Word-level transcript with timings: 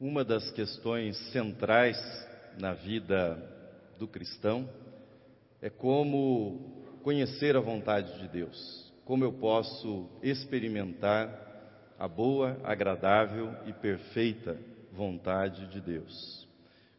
Uma 0.00 0.24
das 0.24 0.48
questões 0.52 1.16
centrais 1.32 1.98
na 2.56 2.72
vida 2.72 3.36
do 3.98 4.06
cristão 4.06 4.70
é 5.60 5.68
como 5.68 6.86
conhecer 7.02 7.56
a 7.56 7.60
vontade 7.60 8.16
de 8.20 8.28
Deus, 8.28 8.92
como 9.04 9.24
eu 9.24 9.32
posso 9.32 10.08
experimentar 10.22 11.96
a 11.98 12.06
boa, 12.06 12.60
agradável 12.62 13.52
e 13.66 13.72
perfeita 13.72 14.56
vontade 14.92 15.66
de 15.66 15.80
Deus. 15.80 16.46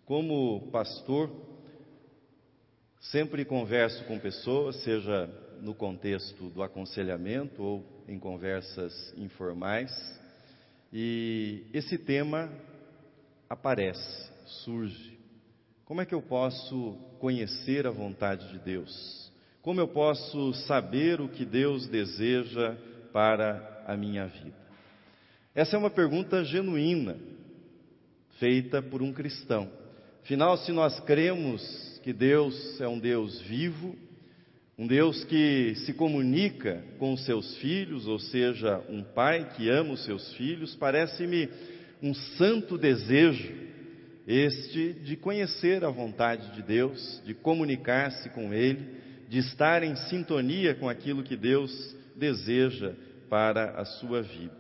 Como 0.06 0.70
pastor, 0.70 1.32
sempre 3.00 3.46
converso 3.46 4.04
com 4.08 4.20
pessoas, 4.20 4.76
seja 4.84 5.30
no 5.62 5.74
contexto 5.74 6.50
do 6.50 6.62
aconselhamento 6.62 7.64
ou 7.64 8.04
em 8.10 8.20
conversas 8.20 9.14
informais, 9.18 9.90
e 10.92 11.66
esse 11.74 11.98
tema 11.98 12.52
aparece, 13.50 14.32
surge. 14.46 15.18
Como 15.84 16.02
é 16.02 16.06
que 16.06 16.14
eu 16.14 16.22
posso 16.22 16.94
conhecer 17.20 17.88
a 17.88 17.92
vontade 17.92 18.48
de 18.50 18.60
Deus? 18.60 19.32
Como 19.62 19.80
eu 19.80 19.88
posso 19.88 20.54
saber 20.68 21.20
o 21.20 21.28
que 21.28 21.44
Deus 21.44 21.88
deseja 21.88 22.78
para 23.12 23.84
a 23.88 23.98
minha 23.98 24.28
vida? 24.28 24.56
Essa 25.56 25.76
é 25.76 25.80
uma 25.80 25.90
pergunta 25.90 26.44
genuína, 26.44 27.18
feita 28.38 28.82
por 28.82 29.02
um 29.02 29.12
cristão. 29.12 29.70
Afinal, 30.22 30.56
se 30.58 30.72
nós 30.72 31.00
cremos 31.00 32.00
que 32.04 32.14
Deus 32.14 32.80
é 32.80 32.88
um 32.88 33.00
Deus 33.00 33.42
vivo, 33.42 33.96
um 34.78 34.88
Deus 34.88 35.26
que 35.26 35.74
se 35.86 35.94
comunica 35.94 36.84
com 37.00 37.12
os 37.14 37.26
seus 37.26 37.58
filhos, 37.58 38.08
ou 38.08 38.20
seja, 38.20 38.82
um 38.88 39.04
pai 39.04 39.50
que 39.56 39.70
ama 39.70 39.94
os 39.94 40.06
seus 40.06 40.34
filhos, 40.36 40.76
parece-me 40.76 41.50
um 42.02 42.14
santo 42.14 42.78
desejo, 42.78 43.52
este 44.28 44.94
de 44.94 45.16
conhecer 45.18 45.84
a 45.84 45.90
vontade 45.90 46.54
de 46.56 46.62
Deus, 46.62 47.22
de 47.26 47.34
comunicar-se 47.34 48.30
com 48.30 48.54
Ele, 48.54 49.00
de 49.28 49.40
estar 49.40 49.84
em 49.84 49.96
sintonia 49.96 50.76
com 50.76 50.88
aquilo 50.88 51.24
que 51.24 51.36
Deus 51.36 51.96
deseja 52.16 52.94
para 53.30 53.80
a 53.80 53.86
sua 53.86 54.22
vida. 54.22 54.58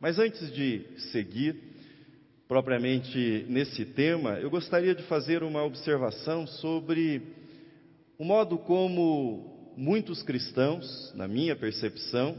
Mas 0.00 0.18
antes 0.18 0.52
de 0.52 0.84
seguir 1.12 1.56
propriamente 2.46 3.44
nesse 3.48 3.84
tema, 3.84 4.38
eu 4.38 4.50
gostaria 4.50 4.94
de 4.94 5.02
fazer 5.04 5.42
uma 5.42 5.64
observação 5.64 6.46
sobre 6.46 7.22
o 8.18 8.24
modo 8.24 8.58
como 8.58 9.72
muitos 9.76 10.22
cristãos, 10.22 11.12
na 11.14 11.26
minha 11.26 11.56
percepção, 11.56 12.36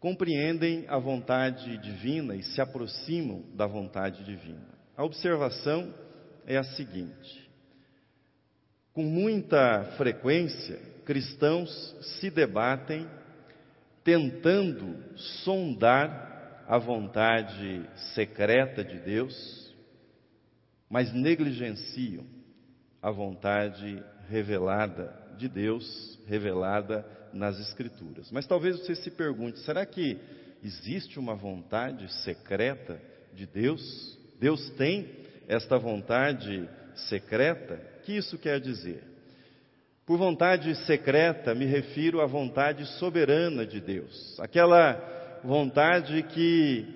compreendem 0.00 0.84
a 0.88 0.98
vontade 0.98 1.78
divina 1.78 2.34
e 2.36 2.42
se 2.42 2.60
aproximam 2.60 3.44
da 3.54 3.66
vontade 3.66 4.24
divina. 4.24 4.66
A 4.96 5.04
observação 5.04 5.92
é 6.46 6.56
a 6.56 6.64
seguinte: 6.64 7.50
com 8.92 9.02
muita 9.02 9.84
frequência, 9.96 10.78
cristãos 11.04 11.70
se 12.18 12.30
debatem 12.30 13.08
tentando 14.02 14.96
sondar 15.42 16.64
a 16.68 16.78
vontade 16.78 17.88
secreta 18.14 18.84
de 18.84 18.98
Deus, 19.00 19.74
mas 20.88 21.12
negligenciam 21.12 22.24
a 23.02 23.10
vontade 23.10 24.02
revelada 24.28 25.25
de 25.36 25.48
Deus, 25.48 26.18
revelada 26.26 27.06
nas 27.32 27.58
Escrituras. 27.60 28.30
Mas 28.32 28.46
talvez 28.46 28.78
você 28.78 28.94
se 28.94 29.10
pergunte: 29.10 29.58
será 29.60 29.84
que 29.84 30.18
existe 30.62 31.18
uma 31.18 31.34
vontade 31.34 32.12
secreta 32.22 33.00
de 33.34 33.46
Deus? 33.46 34.18
Deus 34.40 34.70
tem 34.70 35.08
esta 35.48 35.78
vontade 35.78 36.68
secreta? 36.94 37.80
O 37.98 38.02
que 38.02 38.16
isso 38.16 38.38
quer 38.38 38.60
dizer? 38.60 39.02
Por 40.04 40.18
vontade 40.18 40.72
secreta, 40.86 41.54
me 41.54 41.64
refiro 41.64 42.20
à 42.20 42.26
vontade 42.26 42.86
soberana 42.98 43.66
de 43.66 43.80
Deus, 43.80 44.38
aquela 44.38 45.40
vontade 45.42 46.22
que 46.22 46.86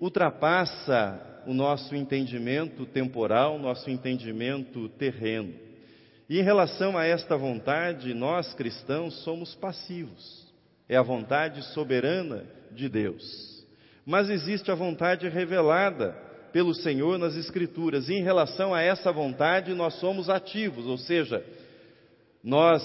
ultrapassa 0.00 1.42
o 1.46 1.52
nosso 1.52 1.94
entendimento 1.96 2.86
temporal, 2.86 3.58
nosso 3.58 3.90
entendimento 3.90 4.88
terreno. 4.90 5.54
E 6.28 6.38
em 6.38 6.42
relação 6.42 6.96
a 6.96 7.04
esta 7.04 7.36
vontade, 7.36 8.14
nós 8.14 8.54
cristãos 8.54 9.22
somos 9.22 9.54
passivos. 9.54 10.46
É 10.88 10.96
a 10.96 11.02
vontade 11.02 11.62
soberana 11.72 12.44
de 12.70 12.88
Deus. 12.88 13.64
Mas 14.04 14.28
existe 14.30 14.70
a 14.70 14.74
vontade 14.74 15.28
revelada 15.28 16.16
pelo 16.52 16.74
Senhor 16.74 17.18
nas 17.18 17.34
Escrituras. 17.34 18.08
E 18.08 18.14
em 18.14 18.22
relação 18.22 18.74
a 18.74 18.82
essa 18.82 19.10
vontade, 19.10 19.74
nós 19.74 19.94
somos 19.94 20.28
ativos, 20.28 20.86
ou 20.86 20.98
seja, 20.98 21.44
nós 22.42 22.82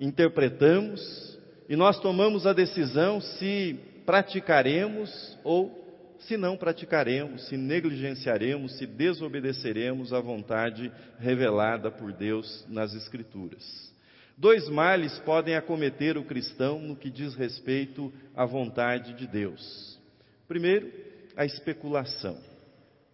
interpretamos 0.00 1.38
e 1.68 1.76
nós 1.76 1.98
tomamos 2.00 2.46
a 2.46 2.52
decisão 2.52 3.20
se 3.20 3.78
praticaremos 4.04 5.38
ou 5.42 5.83
se 6.20 6.36
não 6.36 6.56
praticaremos, 6.56 7.48
se 7.48 7.56
negligenciaremos, 7.56 8.78
se 8.78 8.86
desobedeceremos 8.86 10.12
à 10.12 10.20
vontade 10.20 10.90
revelada 11.18 11.90
por 11.90 12.12
Deus 12.12 12.64
nas 12.68 12.94
Escrituras. 12.94 13.92
Dois 14.36 14.68
males 14.68 15.16
podem 15.20 15.54
acometer 15.54 16.18
o 16.18 16.24
cristão 16.24 16.80
no 16.80 16.96
que 16.96 17.10
diz 17.10 17.34
respeito 17.34 18.12
à 18.34 18.44
vontade 18.44 19.14
de 19.14 19.26
Deus. 19.26 20.00
Primeiro, 20.48 20.90
a 21.36 21.44
especulação. 21.44 22.38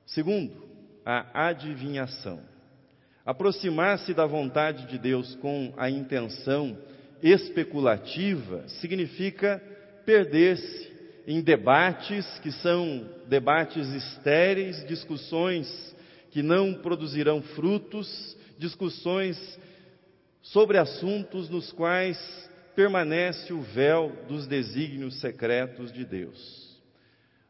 Segundo, 0.07 0.53
a 1.05 1.49
adivinhação. 1.49 2.41
Aproximar-se 3.25 4.15
da 4.15 4.27
vontade 4.27 4.87
de 4.87 4.99
Deus 4.99 5.35
com 5.37 5.73
a 5.77 5.91
intenção 5.91 6.77
especulativa 7.23 8.67
significa 8.81 9.63
perder-se 10.07 10.90
em 11.27 11.41
debates 11.41 12.27
que 12.41 12.51
são 12.53 13.09
debates 13.29 13.89
estéreis, 13.89 14.85
discussões 14.87 15.95
que 16.31 16.43
não 16.43 16.75
produzirão 16.75 17.43
frutos, 17.43 18.37
discussões 18.59 19.59
sobre 20.43 20.79
assuntos 20.79 21.49
nos 21.49 21.73
quais 21.73 22.19
permanece 22.75 23.53
o 23.53 23.61
véu 23.61 24.17
dos 24.29 24.47
desígnios 24.47 25.21
secretos 25.21 25.93
de 25.93 26.05
Deus. 26.05 26.81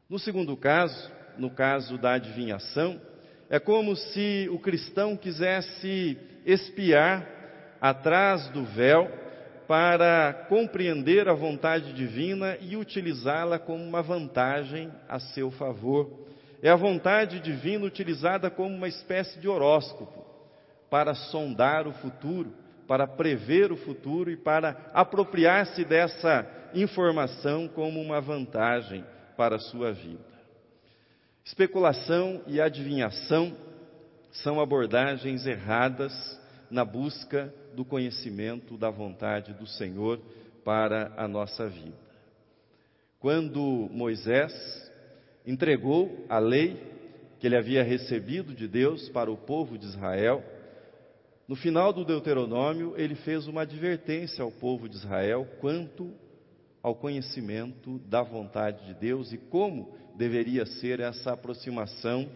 No 0.08 0.18
segundo 0.18 0.56
caso, 0.56 1.10
no 1.38 1.50
caso 1.50 1.96
da 1.98 2.14
adivinhação, 2.14 3.00
é 3.48 3.58
como 3.58 3.94
se 3.96 4.48
o 4.50 4.58
cristão 4.58 5.16
quisesse 5.16 6.18
espiar 6.44 7.28
atrás 7.80 8.48
do 8.50 8.64
véu 8.64 9.19
para 9.70 10.46
compreender 10.48 11.28
a 11.28 11.32
vontade 11.32 11.92
divina 11.92 12.58
e 12.60 12.76
utilizá-la 12.76 13.56
como 13.56 13.84
uma 13.84 14.02
vantagem 14.02 14.90
a 15.08 15.20
seu 15.20 15.48
favor. 15.52 16.10
É 16.60 16.68
a 16.68 16.74
vontade 16.74 17.38
divina 17.38 17.86
utilizada 17.86 18.50
como 18.50 18.74
uma 18.74 18.88
espécie 18.88 19.38
de 19.38 19.46
horóscopo 19.46 20.26
para 20.90 21.14
sondar 21.14 21.86
o 21.86 21.92
futuro, 21.92 22.52
para 22.88 23.06
prever 23.06 23.70
o 23.70 23.76
futuro 23.76 24.28
e 24.28 24.36
para 24.36 24.90
apropriar-se 24.92 25.84
dessa 25.84 26.44
informação 26.74 27.68
como 27.68 28.00
uma 28.00 28.20
vantagem 28.20 29.04
para 29.36 29.54
a 29.54 29.60
sua 29.60 29.92
vida. 29.92 30.24
Especulação 31.44 32.42
e 32.48 32.60
adivinhação 32.60 33.56
são 34.32 34.60
abordagens 34.60 35.46
erradas 35.46 36.12
na 36.68 36.84
busca 36.84 37.54
do 37.74 37.84
conhecimento 37.84 38.76
da 38.76 38.90
vontade 38.90 39.52
do 39.54 39.66
Senhor 39.66 40.20
para 40.64 41.12
a 41.16 41.26
nossa 41.26 41.68
vida. 41.68 41.96
Quando 43.18 43.88
Moisés 43.92 44.52
entregou 45.46 46.24
a 46.28 46.38
lei 46.38 46.76
que 47.38 47.46
ele 47.46 47.56
havia 47.56 47.82
recebido 47.82 48.54
de 48.54 48.68
Deus 48.68 49.08
para 49.08 49.30
o 49.30 49.36
povo 49.36 49.78
de 49.78 49.86
Israel, 49.86 50.42
no 51.48 51.56
final 51.56 51.92
do 51.92 52.04
Deuteronômio, 52.04 52.94
ele 52.96 53.14
fez 53.14 53.46
uma 53.46 53.62
advertência 53.62 54.44
ao 54.44 54.52
povo 54.52 54.88
de 54.88 54.96
Israel 54.96 55.46
quanto 55.60 56.12
ao 56.82 56.94
conhecimento 56.94 57.98
da 58.06 58.22
vontade 58.22 58.86
de 58.86 58.94
Deus 58.94 59.32
e 59.32 59.38
como 59.38 59.92
deveria 60.16 60.64
ser 60.64 61.00
essa 61.00 61.32
aproximação 61.32 62.28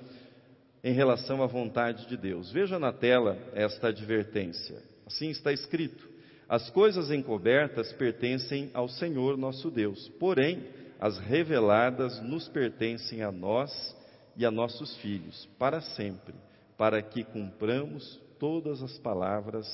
em 0.82 0.92
relação 0.92 1.42
à 1.42 1.46
vontade 1.46 2.06
de 2.08 2.16
Deus. 2.16 2.52
Veja 2.52 2.78
na 2.78 2.92
tela 2.92 3.38
esta 3.54 3.88
advertência. 3.88 4.82
Assim 5.06 5.30
está 5.30 5.52
escrito: 5.52 6.08
As 6.48 6.70
coisas 6.70 7.10
encobertas 7.10 7.92
pertencem 7.92 8.70
ao 8.74 8.88
Senhor 8.88 9.36
nosso 9.36 9.70
Deus, 9.70 10.08
porém, 10.18 10.64
as 11.00 11.18
reveladas 11.18 12.20
nos 12.22 12.48
pertencem 12.48 13.22
a 13.22 13.30
nós 13.30 13.94
e 14.36 14.44
a 14.44 14.50
nossos 14.50 14.96
filhos, 14.96 15.48
para 15.58 15.80
sempre, 15.80 16.34
para 16.76 17.02
que 17.02 17.22
cumpramos 17.24 18.20
todas 18.38 18.82
as 18.82 18.98
palavras 18.98 19.66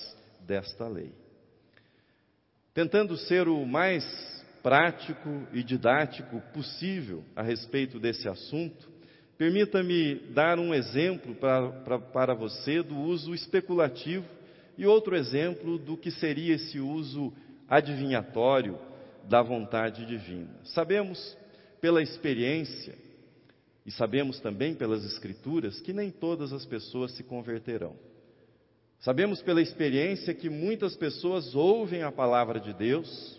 desta 0.46 0.86
lei. 0.88 1.12
Tentando 2.74 3.16
ser 3.16 3.48
o 3.48 3.64
mais 3.64 4.04
prático 4.62 5.46
e 5.52 5.62
didático 5.62 6.40
possível 6.52 7.24
a 7.34 7.42
respeito 7.42 7.98
desse 7.98 8.28
assunto, 8.28 8.90
permita-me 9.38 10.16
dar 10.32 10.58
um 10.58 10.74
exemplo 10.74 11.34
para, 11.34 11.70
para, 11.70 11.98
para 11.98 12.34
você 12.34 12.82
do 12.82 12.96
uso 12.96 13.34
especulativo 13.34 14.26
e 14.80 14.86
outro 14.86 15.14
exemplo 15.14 15.76
do 15.76 15.94
que 15.94 16.10
seria 16.10 16.54
esse 16.54 16.80
uso 16.80 17.34
adivinhatório 17.68 18.78
da 19.28 19.42
vontade 19.42 20.06
divina. 20.06 20.48
Sabemos 20.64 21.36
pela 21.82 22.02
experiência 22.02 22.94
e 23.84 23.90
sabemos 23.90 24.40
também 24.40 24.74
pelas 24.74 25.04
Escrituras 25.04 25.78
que 25.80 25.92
nem 25.92 26.10
todas 26.10 26.50
as 26.50 26.64
pessoas 26.64 27.12
se 27.12 27.22
converterão. 27.22 27.94
Sabemos 29.00 29.42
pela 29.42 29.60
experiência 29.60 30.32
que 30.32 30.48
muitas 30.48 30.96
pessoas 30.96 31.54
ouvem 31.54 32.02
a 32.02 32.10
palavra 32.10 32.58
de 32.58 32.72
Deus, 32.72 33.38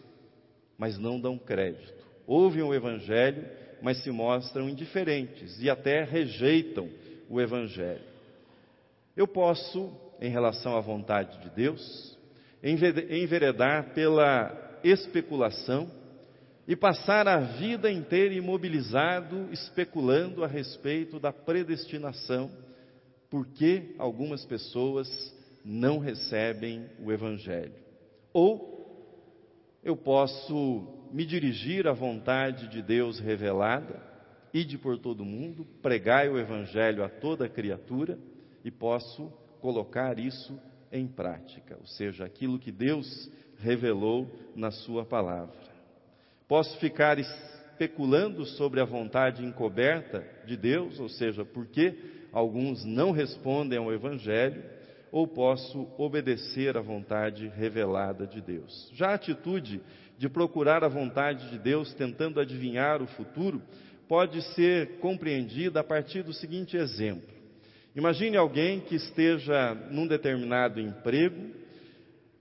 mas 0.78 1.00
não 1.00 1.20
dão 1.20 1.40
crédito. 1.40 2.06
Ouvem 2.28 2.62
o 2.62 2.72
Evangelho, 2.72 3.48
mas 3.82 4.04
se 4.04 4.12
mostram 4.12 4.70
indiferentes 4.70 5.60
e 5.60 5.72
até 5.72 6.04
rejeitam 6.04 6.88
o 7.28 7.42
Evangelho. 7.42 8.06
Eu 9.18 9.28
posso, 9.28 9.92
em 10.22 10.30
relação 10.30 10.78
à 10.78 10.80
vontade 10.80 11.40
de 11.40 11.50
Deus, 11.50 12.18
enveredar 12.64 13.92
pela 13.96 14.80
especulação 14.84 15.90
e 16.68 16.76
passar 16.76 17.28
a 17.28 17.40
vida 17.40 17.92
inteira 17.92 18.36
imobilizado, 18.36 19.50
especulando 19.52 20.44
a 20.44 20.48
respeito 20.48 21.20
da 21.20 21.34
predestinação, 21.34 22.52
porque 23.32 23.96
algumas 23.98 24.46
pessoas 24.46 25.10
não 25.66 25.98
recebem 25.98 26.86
o 27.04 27.12
Evangelho. 27.12 27.74
Ou 28.32 28.72
eu 29.84 29.98
posso 29.98 31.10
me 31.12 31.26
dirigir 31.26 31.88
à 31.88 31.94
vontade 31.94 32.68
de 32.68 32.82
Deus 32.84 33.20
revelada, 33.20 34.00
ide 34.54 34.78
por 34.78 35.00
todo 35.00 35.26
mundo, 35.26 35.66
pregai 35.82 36.30
o 36.30 36.38
Evangelho 36.38 37.04
a 37.04 37.10
toda 37.10 37.50
criatura 37.50 38.20
e 38.64 38.70
posso 38.70 39.41
colocar 39.62 40.20
isso 40.20 40.60
em 40.92 41.08
prática, 41.08 41.78
ou 41.80 41.86
seja, 41.86 42.26
aquilo 42.26 42.60
que 42.60 42.72
Deus 42.72 43.32
revelou 43.60 44.28
na 44.56 44.72
Sua 44.72 45.06
palavra. 45.06 45.56
Posso 46.48 46.78
ficar 46.80 47.18
especulando 47.18 48.46
sobre 48.46 48.82
a 48.82 48.86
vontade 48.86 49.46
encoberta 49.46 50.26
de 50.46 50.58
Deus, 50.58 51.00
ou 51.00 51.08
seja, 51.08 51.46
por 51.46 51.68
que 51.68 51.96
alguns 52.34 52.84
não 52.84 53.12
respondem 53.12 53.78
ao 53.78 53.94
Evangelho, 53.94 54.64
ou 55.12 55.28
posso 55.28 55.88
obedecer 55.98 56.78
à 56.78 56.82
vontade 56.82 57.48
revelada 57.48 58.26
de 58.26 58.42
Deus. 58.42 58.90
Já 58.94 59.10
a 59.10 59.16
atitude 59.16 59.82
de 60.18 60.30
procurar 60.30 60.84
a 60.84 60.88
vontade 60.88 61.50
de 61.50 61.60
Deus 61.60 61.94
tentando 61.94 62.40
adivinhar 62.40 63.02
o 63.02 63.08
futuro 63.08 63.62
pode 64.08 64.42
ser 64.54 65.00
compreendida 65.00 65.82
a 65.82 65.84
partir 65.84 66.24
do 66.24 66.34
seguinte 66.34 66.78
exemplo. 66.78 67.41
Imagine 67.96 68.38
alguém 68.38 68.80
que 68.80 68.96
esteja 68.96 69.74
num 69.92 70.08
determinado 70.08 70.80
emprego, 70.80 71.52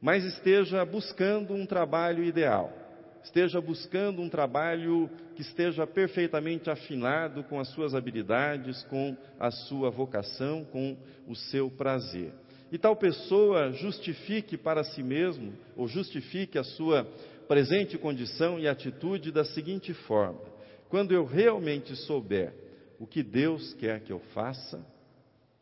mas 0.00 0.24
esteja 0.24 0.84
buscando 0.84 1.54
um 1.54 1.66
trabalho 1.66 2.22
ideal 2.24 2.80
esteja 3.22 3.60
buscando 3.60 4.20
um 4.22 4.28
trabalho 4.28 5.10
que 5.34 5.42
esteja 5.42 5.86
perfeitamente 5.86 6.70
afinado 6.70 7.44
com 7.44 7.58
as 7.58 7.68
suas 7.68 7.94
habilidades, 7.94 8.82
com 8.84 9.16
a 9.38 9.50
sua 9.50 9.90
vocação, 9.90 10.64
com 10.64 10.96
o 11.26 11.34
seu 11.34 11.70
prazer. 11.70 12.32
E 12.72 12.78
tal 12.78 12.96
pessoa 12.96 13.72
justifique 13.72 14.56
para 14.56 14.84
si 14.84 15.02
mesmo, 15.02 15.52
ou 15.76 15.88
justifique 15.88 16.58
a 16.58 16.64
sua 16.64 17.04
presente 17.48 17.98
condição 17.98 18.58
e 18.58 18.68
atitude 18.68 19.32
da 19.32 19.44
seguinte 19.44 19.92
forma: 19.92 20.40
quando 20.88 21.12
eu 21.12 21.24
realmente 21.24 21.96
souber 21.96 22.52
o 22.98 23.06
que 23.06 23.22
Deus 23.22 23.74
quer 23.74 24.00
que 24.00 24.12
eu 24.12 24.20
faça, 24.32 24.84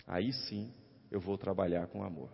aí 0.09 0.33
sim 0.33 0.73
eu 1.11 1.21
vou 1.21 1.39
trabalhar 1.39 1.87
com 1.87 2.03
amor. 2.03 2.31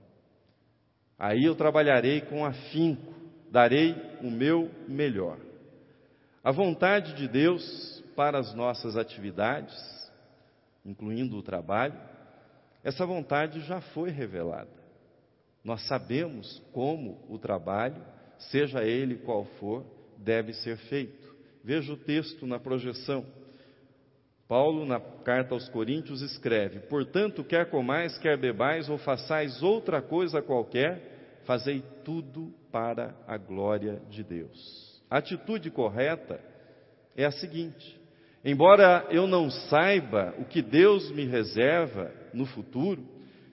Aí 1.19 1.45
eu 1.45 1.55
trabalharei 1.55 2.21
com 2.23 2.45
afinco, 2.45 3.13
darei 3.51 3.95
o 4.23 4.31
meu 4.31 4.71
melhor. 4.89 5.39
A 6.43 6.51
vontade 6.51 7.15
de 7.15 7.29
Deus 7.29 8.03
para 8.17 8.39
as 8.39 8.55
nossas 8.55 8.97
atividades, 8.97 9.75
incluindo 10.85 11.37
o 11.37 11.43
trabalho, 11.43 11.99
essa 12.83 13.07
vontade 13.07 13.61
já 13.61 13.81
foi 13.81 14.11
revelada. 14.11 14.71
Nós 15.65 15.87
sabemos 15.89 16.63
como 16.73 17.25
o 17.29 17.39
trabalho, 17.39 18.03
seja 18.51 18.85
ele 18.85 19.17
qual 19.17 19.47
for, 19.59 19.85
deve 20.19 20.53
ser 20.53 20.77
feito. 20.77 21.35
Veja 21.63 21.93
o 21.93 21.97
texto 21.97 22.47
na 22.47 22.59
projeção. 22.59 23.25
Paulo, 24.47 24.85
na 24.85 25.01
carta 25.01 25.55
aos 25.55 25.69
Coríntios, 25.69 26.21
escreve: 26.21 26.81
Portanto, 26.81 27.43
quer 27.43 27.71
comais, 27.71 28.19
quer 28.19 28.37
bebais 28.37 28.89
ou 28.89 28.99
façais 28.99 29.63
outra 29.63 30.03
coisa 30.03 30.43
qualquer, 30.43 31.41
fazei 31.45 31.83
tudo 32.05 32.53
para 32.71 33.15
a 33.27 33.37
glória 33.39 34.03
de 34.11 34.23
Deus. 34.23 35.03
A 35.11 35.19
atitude 35.19 35.71
correta 35.71 36.41
é 37.17 37.25
a 37.25 37.31
seguinte: 37.31 38.01
embora 38.45 39.07
eu 39.11 39.27
não 39.27 39.51
saiba 39.51 40.35
o 40.39 40.45
que 40.45 40.61
Deus 40.61 41.11
me 41.11 41.25
reserva 41.25 42.13
no 42.33 42.45
futuro, 42.45 43.03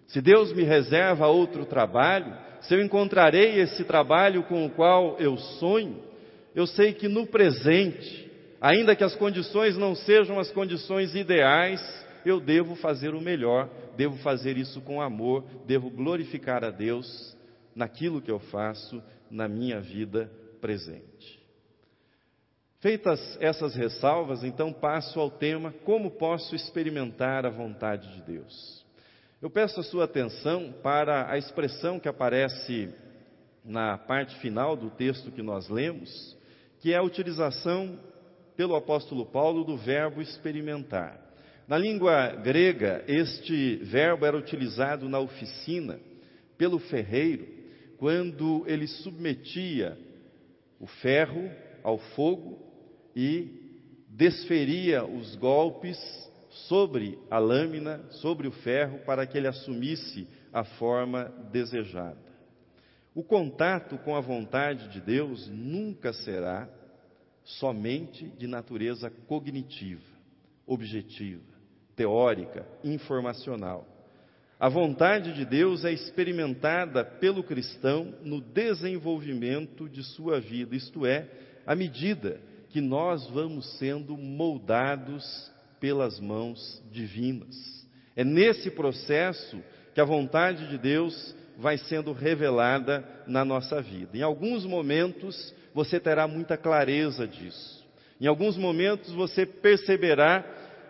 se 0.08 0.22
Deus 0.22 0.52
me 0.54 0.64
reserva 0.64 1.28
outro 1.28 1.66
trabalho, 1.66 2.36
se 2.62 2.74
eu 2.74 2.82
encontrarei 2.82 3.60
esse 3.60 3.84
trabalho 3.86 4.44
com 4.44 4.66
o 4.66 4.70
qual 4.70 5.18
eu 5.20 5.38
sonho, 5.38 6.04
eu 6.54 6.68
sei 6.68 6.94
que 6.94 7.08
no 7.08 7.26
presente, 7.28 8.31
ainda 8.62 8.96
que 8.96 9.04
as 9.04 9.16
condições 9.16 9.76
não 9.76 9.96
sejam 9.96 10.40
as 10.40 10.52
condições 10.52 11.16
ideais, 11.16 11.82
eu 12.24 12.40
devo 12.40 12.76
fazer 12.76 13.16
o 13.16 13.22
melhor, 13.22 13.68
devo 13.98 14.16
fazer 14.18 14.56
isso 14.58 14.80
com 14.82 15.02
amor, 15.02 15.44
devo 15.66 15.90
glorificar 15.90 16.64
a 16.64 16.70
Deus 16.70 17.36
naquilo 17.76 18.22
que 18.22 18.30
eu 18.30 18.40
faço 18.40 19.02
na 19.30 19.48
minha 19.48 19.82
vida 19.82 20.32
presente. 20.62 21.42
Feitas 22.80 23.38
essas 23.40 23.76
ressalvas, 23.76 24.44
então 24.44 24.72
passo 24.74 25.20
ao 25.20 25.30
tema 25.30 25.74
como 25.84 26.12
posso 26.12 26.56
experimentar 26.56 27.46
a 27.46 27.50
vontade 27.50 28.14
de 28.16 28.22
Deus. 28.24 28.86
Eu 29.42 29.50
peço 29.50 29.80
a 29.80 29.84
sua 29.84 30.06
atenção 30.06 30.74
para 30.84 31.32
a 31.32 31.38
expressão 31.38 32.00
que 32.00 32.08
aparece 32.08 32.94
na 33.64 33.98
parte 33.98 34.36
final 34.40 34.76
do 34.76 34.90
texto 34.90 35.32
que 35.32 35.42
nós 35.42 35.70
lemos, 35.70 36.38
que 36.80 36.94
é 36.94 36.98
a 36.98 37.04
utilização 37.04 38.00
pelo 38.56 38.76
apóstolo 38.76 39.26
Paulo 39.26 39.64
do 39.64 39.78
verbo 39.78 40.22
experimentar. 40.22 41.20
Na 41.68 41.78
língua 41.78 42.36
grega, 42.36 43.04
este 43.08 43.78
verbo 43.78 44.26
era 44.26 44.38
utilizado 44.38 45.08
na 45.08 45.20
oficina 45.20 46.00
pelo 46.58 46.80
ferreiro 46.80 47.48
quando 47.98 48.64
ele 48.68 48.88
submetia 48.88 49.98
o 50.80 50.88
ferro 50.88 51.50
ao 51.84 51.98
fogo 51.98 52.60
e 53.16 53.62
desferia 54.10 55.06
os 55.06 55.36
golpes 55.36 55.98
sobre 56.68 57.18
a 57.30 57.38
lâmina, 57.38 58.04
sobre 58.10 58.48
o 58.48 58.52
ferro, 58.52 59.00
para 59.06 59.26
que 59.26 59.38
ele 59.38 59.48
assumisse 59.48 60.28
a 60.52 60.64
forma 60.64 61.26
desejada. 61.52 62.32
O 63.16 63.24
contato 63.24 63.98
com 64.00 64.16
a 64.16 64.20
vontade 64.20 64.90
de 64.90 65.00
Deus 65.00 65.48
nunca 65.50 66.12
será 66.12 66.68
somente 67.44 68.26
de 68.38 68.48
natureza 68.48 69.10
cognitiva, 69.28 70.02
objetiva, 70.66 71.42
teórica, 71.96 72.66
informacional. 72.84 73.88
A 74.60 74.70
vontade 74.70 75.34
de 75.34 75.44
Deus 75.44 75.84
é 75.84 75.92
experimentada 75.92 77.04
pelo 77.04 77.44
cristão 77.44 78.14
no 78.22 78.40
desenvolvimento 78.40 79.90
de 79.90 80.04
sua 80.04 80.40
vida, 80.40 80.76
isto 80.76 81.06
é, 81.06 81.28
à 81.66 81.76
medida 81.76 82.40
que 82.70 82.80
nós 82.80 83.28
vamos 83.28 83.78
sendo 83.80 84.16
moldados 84.16 85.52
pelas 85.80 86.20
mãos 86.20 86.82
divinas. 86.92 87.82
É 88.16 88.24
nesse 88.24 88.70
processo 88.70 89.60
que 89.94 90.00
a 90.00 90.06
vontade 90.06 90.70
de 90.70 90.78
Deus 90.78 91.36
vai 91.58 91.78
sendo 91.78 92.14
revelada 92.14 93.04
na 93.28 93.44
nossa 93.44 93.82
vida. 93.82 94.18
Em 94.18 94.22
alguns 94.22 94.66
momentos 94.66 95.54
você 95.74 96.00
terá 96.00 96.28
muita 96.28 96.58
clareza 96.58 97.28
disso. 97.28 97.86
Em 98.20 98.28
alguns 98.28 98.58
momentos 98.58 99.12
você 99.14 99.46
perceberá 99.46 100.44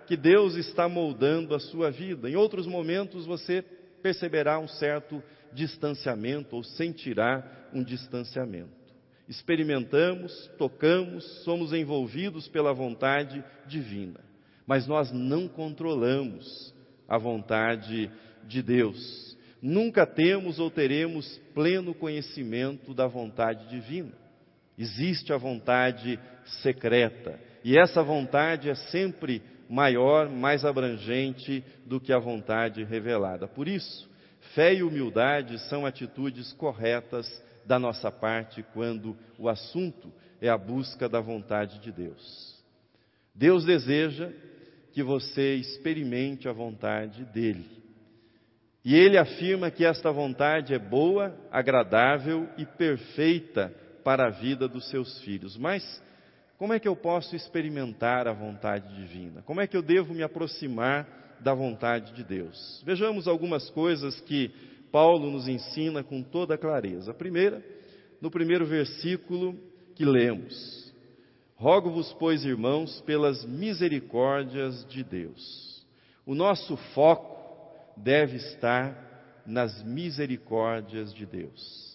que 0.07 0.17
Deus 0.17 0.55
está 0.55 0.89
moldando 0.89 1.55
a 1.55 1.59
sua 1.59 1.89
vida. 1.89 2.29
Em 2.29 2.35
outros 2.35 2.67
momentos 2.67 3.25
você 3.25 3.63
perceberá 4.01 4.59
um 4.59 4.67
certo 4.67 5.23
distanciamento 5.53 6.55
ou 6.55 6.63
sentirá 6.63 7.69
um 7.73 7.83
distanciamento. 7.83 8.81
Experimentamos, 9.29 10.51
tocamos, 10.57 11.23
somos 11.43 11.71
envolvidos 11.71 12.49
pela 12.49 12.73
vontade 12.73 13.41
divina, 13.65 14.19
mas 14.67 14.85
nós 14.87 15.11
não 15.11 15.47
controlamos 15.47 16.75
a 17.07 17.17
vontade 17.17 18.11
de 18.45 18.61
Deus. 18.61 19.37
Nunca 19.61 20.05
temos 20.05 20.59
ou 20.59 20.69
teremos 20.69 21.37
pleno 21.53 21.93
conhecimento 21.93 22.93
da 22.93 23.07
vontade 23.07 23.69
divina. 23.69 24.20
Existe 24.81 25.31
a 25.31 25.37
vontade 25.37 26.19
secreta, 26.63 27.39
e 27.63 27.77
essa 27.77 28.01
vontade 28.01 28.67
é 28.67 28.73
sempre 28.73 29.39
maior, 29.69 30.27
mais 30.27 30.65
abrangente 30.65 31.63
do 31.85 31.99
que 31.99 32.11
a 32.11 32.17
vontade 32.17 32.83
revelada. 32.83 33.47
Por 33.47 33.67
isso, 33.67 34.09
fé 34.55 34.73
e 34.73 34.81
humildade 34.81 35.59
são 35.69 35.85
atitudes 35.85 36.51
corretas 36.53 37.27
da 37.63 37.77
nossa 37.77 38.11
parte 38.11 38.65
quando 38.73 39.15
o 39.37 39.47
assunto 39.47 40.11
é 40.41 40.49
a 40.49 40.57
busca 40.57 41.07
da 41.07 41.21
vontade 41.21 41.77
de 41.77 41.91
Deus. 41.91 42.59
Deus 43.35 43.63
deseja 43.63 44.31
que 44.93 45.03
você 45.03 45.57
experimente 45.57 46.49
a 46.49 46.53
vontade 46.53 47.23
dele. 47.25 47.69
E 48.83 48.95
ele 48.95 49.19
afirma 49.19 49.69
que 49.69 49.85
esta 49.85 50.11
vontade 50.11 50.73
é 50.73 50.79
boa, 50.79 51.37
agradável 51.51 52.49
e 52.57 52.65
perfeita 52.65 53.71
para 54.03 54.27
a 54.27 54.29
vida 54.29 54.67
dos 54.67 54.89
seus 54.89 55.19
filhos. 55.21 55.57
Mas 55.57 56.01
como 56.57 56.73
é 56.73 56.79
que 56.79 56.87
eu 56.87 56.95
posso 56.95 57.35
experimentar 57.35 58.27
a 58.27 58.33
vontade 58.33 58.95
divina? 58.95 59.41
Como 59.41 59.59
é 59.59 59.67
que 59.67 59.75
eu 59.75 59.81
devo 59.81 60.13
me 60.13 60.21
aproximar 60.21 61.37
da 61.39 61.53
vontade 61.53 62.13
de 62.13 62.23
Deus? 62.23 62.83
Vejamos 62.85 63.27
algumas 63.27 63.69
coisas 63.71 64.21
que 64.21 64.51
Paulo 64.91 65.31
nos 65.31 65.47
ensina 65.47 66.03
com 66.03 66.21
toda 66.21 66.57
clareza. 66.57 67.11
A 67.11 67.13
primeira, 67.15 67.63
no 68.21 68.29
primeiro 68.29 68.65
versículo 68.65 69.57
que 69.95 70.05
lemos: 70.05 70.93
Rogo-vos, 71.55 72.13
pois, 72.13 72.45
irmãos, 72.45 73.01
pelas 73.01 73.45
misericórdias 73.45 74.85
de 74.87 75.03
Deus. 75.03 75.85
O 76.25 76.35
nosso 76.35 76.77
foco 76.93 77.31
deve 77.97 78.37
estar 78.37 79.43
nas 79.45 79.83
misericórdias 79.83 81.13
de 81.13 81.25
Deus. 81.25 81.90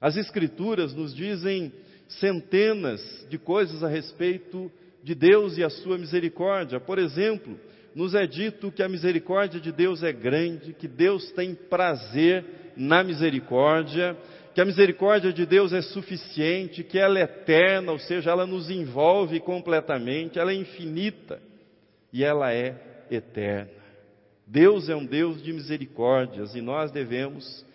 As 0.00 0.16
Escrituras 0.16 0.94
nos 0.94 1.14
dizem 1.14 1.72
centenas 2.08 3.26
de 3.28 3.38
coisas 3.38 3.82
a 3.82 3.88
respeito 3.88 4.70
de 5.02 5.14
Deus 5.14 5.58
e 5.58 5.64
a 5.64 5.70
sua 5.70 5.98
misericórdia. 5.98 6.80
Por 6.80 6.98
exemplo, 6.98 7.58
nos 7.94 8.14
é 8.14 8.26
dito 8.26 8.70
que 8.70 8.82
a 8.82 8.88
misericórdia 8.88 9.60
de 9.60 9.72
Deus 9.72 10.02
é 10.02 10.12
grande, 10.12 10.72
que 10.72 10.86
Deus 10.86 11.30
tem 11.32 11.54
prazer 11.54 12.44
na 12.76 13.02
misericórdia, 13.02 14.16
que 14.54 14.60
a 14.60 14.64
misericórdia 14.64 15.32
de 15.32 15.44
Deus 15.44 15.72
é 15.72 15.82
suficiente, 15.82 16.84
que 16.84 16.98
ela 16.98 17.18
é 17.18 17.22
eterna, 17.22 17.92
ou 17.92 17.98
seja, 17.98 18.30
ela 18.30 18.46
nos 18.46 18.70
envolve 18.70 19.40
completamente, 19.40 20.38
ela 20.38 20.52
é 20.52 20.54
infinita 20.54 21.40
e 22.12 22.24
ela 22.24 22.52
é 22.52 22.74
eterna. 23.10 23.70
Deus 24.46 24.88
é 24.88 24.96
um 24.96 25.04
Deus 25.04 25.42
de 25.42 25.52
misericórdias 25.52 26.54
e 26.54 26.60
nós 26.60 26.90
devemos 26.90 27.66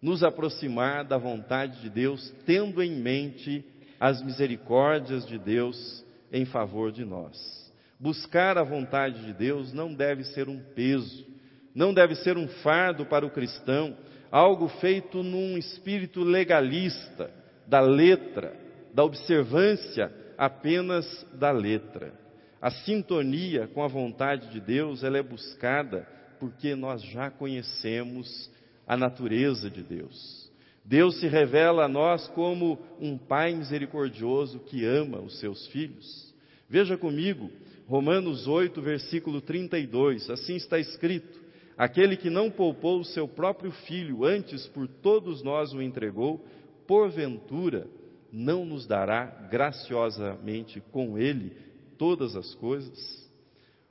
nos 0.00 0.22
aproximar 0.22 1.04
da 1.04 1.18
vontade 1.18 1.80
de 1.80 1.90
Deus, 1.90 2.32
tendo 2.46 2.82
em 2.82 2.92
mente 3.00 3.64
as 3.98 4.22
misericórdias 4.22 5.26
de 5.26 5.38
Deus 5.38 6.04
em 6.32 6.44
favor 6.44 6.90
de 6.90 7.04
nós. 7.04 7.60
Buscar 7.98 8.56
a 8.56 8.62
vontade 8.62 9.24
de 9.26 9.32
Deus 9.34 9.72
não 9.74 9.92
deve 9.92 10.24
ser 10.24 10.48
um 10.48 10.58
peso, 10.74 11.26
não 11.74 11.92
deve 11.92 12.14
ser 12.14 12.38
um 12.38 12.48
fardo 12.48 13.04
para 13.04 13.26
o 13.26 13.30
cristão, 13.30 13.94
algo 14.30 14.68
feito 14.68 15.22
num 15.22 15.58
espírito 15.58 16.22
legalista, 16.22 17.30
da 17.66 17.80
letra, 17.80 18.56
da 18.94 19.04
observância 19.04 20.12
apenas 20.38 21.26
da 21.34 21.50
letra. 21.50 22.12
A 22.60 22.70
sintonia 22.70 23.68
com 23.68 23.82
a 23.82 23.88
vontade 23.88 24.48
de 24.50 24.60
Deus, 24.60 25.04
ela 25.04 25.18
é 25.18 25.22
buscada 25.22 26.06
porque 26.38 26.74
nós 26.74 27.02
já 27.02 27.30
conhecemos 27.30 28.50
a 28.90 28.96
natureza 28.96 29.70
de 29.70 29.84
Deus. 29.84 30.50
Deus 30.84 31.20
se 31.20 31.28
revela 31.28 31.84
a 31.84 31.88
nós 31.88 32.26
como 32.30 32.76
um 33.00 33.16
Pai 33.16 33.54
misericordioso 33.54 34.58
que 34.58 34.84
ama 34.84 35.20
os 35.20 35.38
seus 35.38 35.64
filhos. 35.68 36.34
Veja 36.68 36.98
comigo, 36.98 37.52
Romanos 37.86 38.48
8, 38.48 38.82
versículo 38.82 39.40
32, 39.40 40.28
assim 40.28 40.56
está 40.56 40.76
escrito: 40.76 41.40
Aquele 41.78 42.16
que 42.16 42.28
não 42.28 42.50
poupou 42.50 42.98
o 42.98 43.04
seu 43.04 43.28
próprio 43.28 43.70
filho, 43.70 44.24
antes 44.24 44.66
por 44.66 44.88
todos 44.88 45.40
nós 45.40 45.72
o 45.72 45.80
entregou, 45.80 46.44
porventura 46.84 47.86
não 48.32 48.64
nos 48.64 48.88
dará 48.88 49.24
graciosamente 49.48 50.82
com 50.90 51.16
ele 51.16 51.52
todas 51.96 52.34
as 52.34 52.56
coisas? 52.56 53.30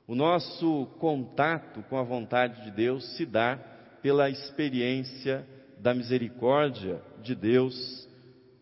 O 0.06 0.14
nosso 0.14 0.88
contato 1.00 1.82
com 1.84 1.98
a 1.98 2.04
vontade 2.04 2.66
de 2.66 2.72
Deus 2.72 3.16
se 3.16 3.26
dá 3.26 3.79
pela 4.02 4.30
experiência 4.30 5.46
da 5.80 5.94
misericórdia 5.94 7.02
de 7.22 7.36
Deus 7.36 8.08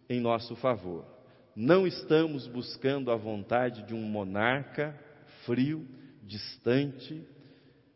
em 0.10 0.20
nosso 0.20 0.56
favor. 0.56 1.06
Não 1.56 1.88
estamos 1.88 2.48
buscando 2.48 3.12
a 3.12 3.16
vontade 3.16 3.84
de 3.84 3.94
um 3.94 4.02
monarca 4.02 4.96
frio, 5.46 5.88
distante, 6.24 7.24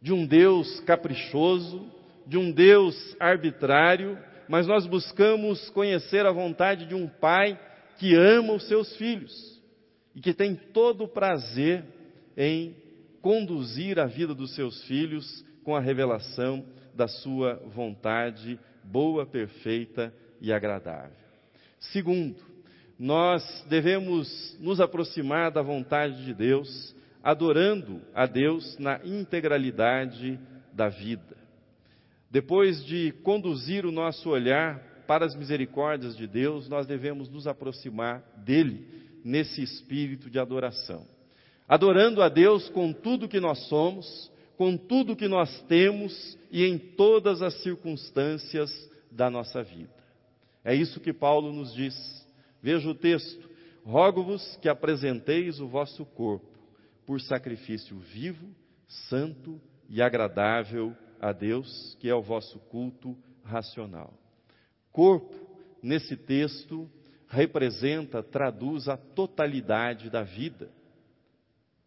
de 0.02 0.12
um 0.12 0.26
Deus 0.26 0.80
caprichoso, 0.82 1.86
de 2.26 2.38
um 2.38 2.52
Deus 2.52 2.96
arbitrário, 3.20 4.18
mas 4.48 4.66
nós 4.66 4.88
buscamos 4.88 5.70
conhecer 5.70 6.26
a 6.26 6.32
vontade 6.32 6.86
de 6.88 6.96
um 6.96 7.08
pai 7.08 7.60
que 7.98 8.16
ama 8.16 8.54
os 8.54 8.68
seus 8.68 8.96
filhos 8.96 9.62
e 10.16 10.20
que 10.20 10.34
tem 10.34 10.56
todo 10.56 11.04
o 11.04 11.08
prazer 11.08 11.86
em 12.36 12.76
conduzir 13.22 14.00
a 14.00 14.08
vida 14.08 14.34
dos 14.34 14.56
seus 14.56 14.84
filhos 14.86 15.46
com 15.64 15.76
a 15.76 15.80
revelação 15.80 16.66
da 16.96 17.08
sua 17.08 17.56
vontade 17.74 18.60
boa, 18.84 19.26
perfeita 19.26 20.14
e 20.40 20.52
agradável. 20.52 21.16
Segundo, 21.80 22.38
nós 22.98 23.66
devemos 23.68 24.58
nos 24.60 24.80
aproximar 24.80 25.52
da 25.52 25.62
vontade 25.62 26.24
de 26.24 26.34
Deus, 26.34 26.96
adorando 27.24 28.02
a 28.14 28.26
Deus 28.26 28.78
na 28.78 29.00
integralidade 29.04 30.40
da 30.74 30.90
vida. 30.90 31.38
Depois 32.30 32.84
de 32.86 33.12
conduzir 33.24 33.86
o 33.86 33.92
nosso 33.92 34.30
olhar 34.30 34.80
para 35.08 35.26
as 35.26 35.36
misericórdias 35.36 36.16
de 36.16 36.28
Deus, 36.28 36.70
nós 36.70 36.88
devemos 36.88 37.28
nos 37.28 37.46
aproximar 37.46 38.24
dele 38.38 38.88
nesse 39.26 39.62
espírito 39.62 40.30
de 40.30 40.40
adoração. 40.40 41.06
Adorando 41.68 42.22
a 42.22 42.30
Deus 42.30 42.70
com 42.70 42.94
tudo 42.94 43.28
que 43.28 43.40
nós 43.40 43.68
somos, 43.68 44.31
com 44.58 44.78
tudo 44.78 45.16
que 45.16 45.28
nós 45.28 45.62
temos 45.64 46.38
e 46.52 46.66
em 46.66 46.78
todas 46.78 47.42
as 47.42 47.54
circunstâncias 47.62 48.72
da 49.12 49.30
nossa 49.30 49.64
vida. 49.64 49.94
É 50.64 50.76
isso 50.76 51.00
que 51.00 51.14
Paulo 51.14 51.52
nos 51.52 51.74
diz. 51.74 51.96
Veja 52.62 52.90
o 52.90 52.96
texto: 52.96 53.50
Rogo-vos 53.84 54.58
que 54.62 54.70
apresenteis 54.70 55.60
o 55.60 55.68
vosso 55.68 56.06
corpo 56.06 56.48
por 57.06 57.20
sacrifício 57.20 57.98
vivo, 57.98 58.48
santo 59.10 59.60
e 59.90 60.02
agradável 60.02 60.96
a 61.20 61.32
Deus, 61.32 61.98
que 62.00 62.08
é 62.08 62.16
o 62.16 62.22
vosso 62.22 62.60
culto 62.60 63.18
racional. 63.44 64.14
Corpo, 64.92 65.36
nesse 65.82 66.16
texto, 66.16 66.90
representa, 67.28 68.22
traduz 68.22 68.88
a 68.88 68.98
totalidade 68.98 70.10
da 70.10 70.24
vida 70.24 70.70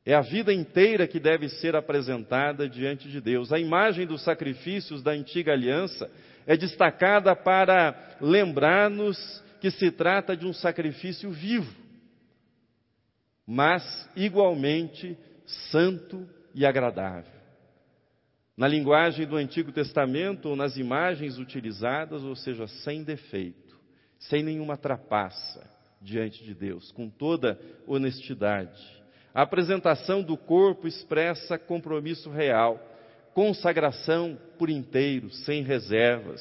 é 0.07 0.15
a 0.15 0.21
vida 0.21 0.53
inteira 0.53 1.07
que 1.07 1.19
deve 1.19 1.49
ser 1.49 1.75
apresentada 1.75 2.69
diante 2.69 3.09
de 3.09 3.21
Deus. 3.21 3.53
A 3.53 3.59
imagem 3.59 4.07
dos 4.07 4.23
sacrifícios 4.23 5.03
da 5.03 5.13
antiga 5.13 5.53
aliança 5.53 6.11
é 6.47 6.57
destacada 6.57 7.35
para 7.35 8.17
lembrar-nos 8.21 9.43
que 9.61 9.71
se 9.71 9.91
trata 9.91 10.37
de 10.37 10.47
um 10.47 10.53
sacrifício 10.53 11.31
vivo, 11.31 11.75
mas 13.47 13.83
igualmente 14.15 15.17
santo 15.71 16.29
e 16.55 16.67
agradável. 16.67 17.33
Na 18.55 18.69
linguagem 18.69 19.27
do 19.27 19.37
Antigo 19.37 19.73
Testamento, 19.73 20.51
ou 20.51 20.55
nas 20.55 20.77
imagens 20.77 21.39
utilizadas, 21.39 22.23
ou 22.23 22.37
seja, 22.37 22.67
sem 22.67 23.03
defeito, 23.03 23.75
sem 24.19 24.43
nenhuma 24.43 24.77
trapaça 24.77 25.69
diante 26.01 26.45
de 26.45 26.55
Deus, 26.55 26.93
com 26.93 27.09
toda 27.09 27.59
honestidade. 27.87 29.04
A 29.35 29.43
apresentação 29.43 30.23
do 30.23 30.37
corpo 30.37 30.87
expressa 30.87 31.59
compromisso 31.59 32.31
real, 32.31 32.81
consagração 33.35 34.38
por 34.57 34.71
inteiro, 34.71 35.29
sem 35.29 35.64
reservas. 35.64 36.41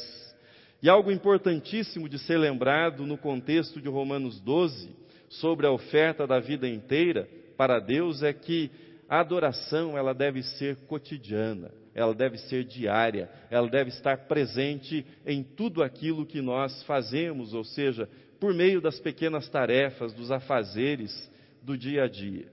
E 0.79 0.88
algo 0.88 1.12
importantíssimo 1.12 2.07
de 2.07 2.19
ser 2.19 2.38
lembrado 2.38 3.03
no 3.07 3.17
contexto 3.17 3.81
de 3.81 3.89
Romanos 3.89 4.39
12, 4.39 4.95
sobre 5.27 5.65
a 5.65 5.71
oferta 5.71 6.27
da 6.27 6.39
vida 6.39 6.69
inteira 6.69 7.27
para 7.57 7.79
Deus, 7.79 8.21
é 8.21 8.31
que 8.31 8.69
a 9.09 9.21
adoração 9.21 9.97
ela 9.97 10.13
deve 10.13 10.43
ser 10.43 10.75
cotidiana, 10.85 11.71
ela 11.95 12.13
deve 12.13 12.38
ser 12.38 12.63
diária, 12.63 13.27
ela 13.50 13.67
deve 13.67 13.89
estar 13.89 14.27
presente 14.27 15.03
em 15.25 15.41
tudo 15.41 15.81
aquilo 15.81 16.27
que 16.27 16.41
nós 16.41 16.83
fazemos, 16.83 17.55
ou 17.55 17.63
seja, 17.63 18.07
por 18.39 18.53
meio 18.53 18.79
das 18.79 19.00
pequenas 19.00 19.50
tarefas, 19.50 20.13
dos 20.13 20.29
afazeres 20.29 21.31
do 21.63 21.75
dia 21.75 22.03
a 22.03 22.07
dia. 22.07 22.52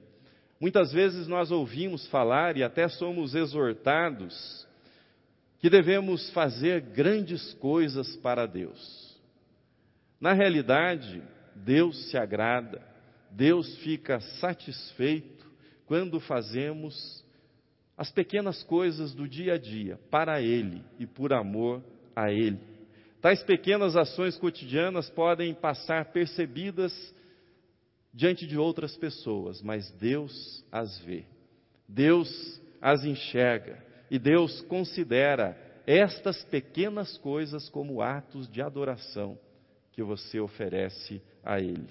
Muitas 0.61 0.93
vezes 0.93 1.27
nós 1.27 1.51
ouvimos 1.51 2.07
falar 2.09 2.59
e 2.59 2.63
até 2.63 2.87
somos 2.87 3.35
exortados 3.35 4.69
que 5.59 5.71
devemos 5.71 6.29
fazer 6.31 6.83
grandes 6.83 7.55
coisas 7.55 8.15
para 8.17 8.45
Deus. 8.47 9.19
Na 10.21 10.35
realidade, 10.35 11.23
Deus 11.57 12.11
se 12.11 12.19
agrada, 12.19 12.87
Deus 13.31 13.75
fica 13.79 14.21
satisfeito 14.21 15.51
quando 15.87 16.21
fazemos 16.21 17.25
as 17.97 18.11
pequenas 18.11 18.63
coisas 18.63 19.15
do 19.15 19.27
dia 19.27 19.55
a 19.55 19.59
dia, 19.59 19.99
para 20.11 20.43
Ele 20.43 20.83
e 20.99 21.07
por 21.07 21.33
amor 21.33 21.83
a 22.15 22.31
Ele. 22.31 22.59
Tais 23.21 23.43
pequenas 23.43 23.97
ações 23.97 24.37
cotidianas 24.37 25.09
podem 25.11 25.55
passar 25.55 26.07
percebidas 26.07 26.93
diante 28.13 28.47
de 28.47 28.59
outras 28.59 28.97
pessoas, 28.97 29.63
mas 29.63 29.91
Deus 29.93 30.65
as 30.71 30.99
vê, 31.01 31.25
Deus 31.89 32.61
as 32.81 33.05
enxerga 33.05 33.83
e 34.11 34.19
Deus 34.19 34.61
considera 34.63 35.57
estas 35.87 36.45
pequenas 36.45 37.17
coisas 37.19 37.69
como 37.69 38.03
atos 38.03 38.49
de 38.51 38.61
adoração 38.61 39.39
que 39.93 40.03
você 40.03 40.41
oferece 40.41 41.23
a 41.45 41.61
Ele. 41.61 41.89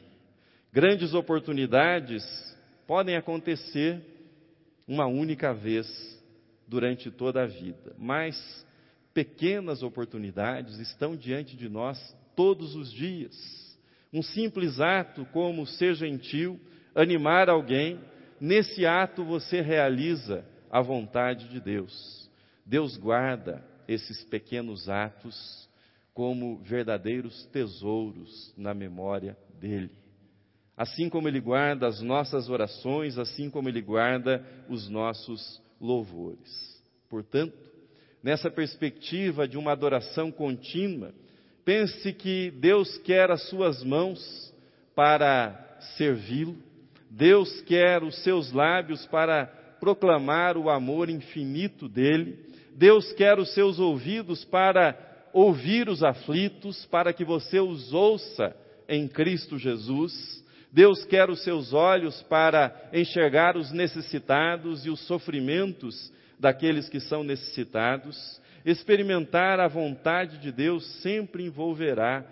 Grandes 0.71 1.13
oportunidades 1.13 2.23
podem 2.85 3.15
acontecer 3.15 4.01
uma 4.87 5.05
única 5.05 5.53
vez 5.53 5.87
durante 6.67 7.09
toda 7.09 7.43
a 7.43 7.45
vida, 7.45 7.95
mas 7.97 8.65
pequenas 9.13 9.83
oportunidades 9.83 10.79
estão 10.79 11.15
diante 11.15 11.55
de 11.55 11.67
nós 11.67 11.97
todos 12.35 12.75
os 12.75 12.91
dias. 12.91 13.68
Um 14.11 14.21
simples 14.21 14.79
ato 14.79 15.25
como 15.25 15.65
ser 15.65 15.93
gentil, 15.93 16.59
animar 16.95 17.49
alguém, 17.49 17.99
nesse 18.39 18.85
ato 18.85 19.23
você 19.23 19.61
realiza 19.61 20.43
a 20.69 20.81
vontade 20.81 21.47
de 21.49 21.59
Deus. 21.59 22.29
Deus 22.65 22.97
guarda 22.97 23.63
esses 23.87 24.23
pequenos 24.23 24.89
atos 24.89 25.67
como 26.13 26.57
verdadeiros 26.59 27.45
tesouros 27.47 28.53
na 28.57 28.73
memória 28.73 29.37
dele. 29.59 29.91
Assim 30.75 31.09
como 31.09 31.27
ele 31.27 31.39
guarda 31.39 31.87
as 31.87 32.01
nossas 32.01 32.49
orações, 32.49 33.17
assim 33.17 33.49
como 33.49 33.67
ele 33.67 33.81
guarda 33.81 34.45
os 34.69 34.89
nossos 34.89 35.61
louvores. 35.79 36.81
Portanto, 37.09 37.57
nessa 38.23 38.49
perspectiva 38.49 39.47
de 39.47 39.57
uma 39.57 39.71
adoração 39.71 40.31
contínua, 40.31 41.13
pense 41.69 42.11
que 42.13 42.49
Deus 42.49 42.97
quer 42.97 43.29
as 43.29 43.47
suas 43.47 43.83
mãos 43.83 44.51
para 44.95 45.77
servi-lo, 45.97 46.57
Deus 47.11 47.61
quer 47.61 48.01
os 48.01 48.23
seus 48.23 48.51
lábios 48.51 49.05
para 49.05 49.45
proclamar 49.79 50.57
o 50.57 50.67
amor 50.67 51.11
infinito 51.11 51.87
dele, 51.87 52.39
Deus 52.75 53.13
quer 53.13 53.37
os 53.37 53.53
seus 53.53 53.77
ouvidos 53.77 54.43
para 54.43 54.97
ouvir 55.31 55.89
os 55.89 56.01
aflitos, 56.01 56.87
para 56.87 57.13
que 57.13 57.23
você 57.23 57.59
os 57.59 57.93
ouça 57.93 58.55
em 58.87 59.07
Cristo 59.07 59.55
Jesus. 59.59 60.43
Deus 60.73 61.05
quer 61.05 61.29
os 61.29 61.43
seus 61.43 61.71
olhos 61.71 62.19
para 62.23 62.89
enxergar 62.91 63.55
os 63.55 63.71
necessitados 63.71 64.87
e 64.87 64.89
os 64.89 65.01
sofrimentos 65.01 66.11
daqueles 66.39 66.89
que 66.89 66.99
são 66.99 67.23
necessitados. 67.23 68.41
Experimentar 68.65 69.59
a 69.59 69.67
vontade 69.67 70.37
de 70.39 70.51
Deus 70.51 70.85
sempre 71.01 71.45
envolverá 71.45 72.25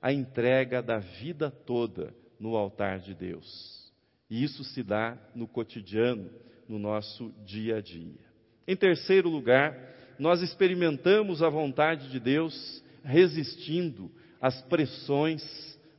a 0.00 0.12
entrega 0.12 0.82
da 0.82 0.98
vida 0.98 1.50
toda 1.50 2.14
no 2.38 2.56
altar 2.56 2.98
de 2.98 3.14
Deus. 3.14 3.92
E 4.28 4.42
isso 4.42 4.64
se 4.64 4.82
dá 4.82 5.16
no 5.34 5.46
cotidiano, 5.46 6.30
no 6.68 6.78
nosso 6.78 7.32
dia 7.44 7.76
a 7.76 7.80
dia. 7.80 8.20
Em 8.66 8.74
terceiro 8.74 9.28
lugar, 9.28 9.76
nós 10.18 10.42
experimentamos 10.42 11.42
a 11.42 11.48
vontade 11.48 12.10
de 12.10 12.18
Deus 12.18 12.82
resistindo 13.02 14.10
às 14.40 14.60
pressões 14.62 15.42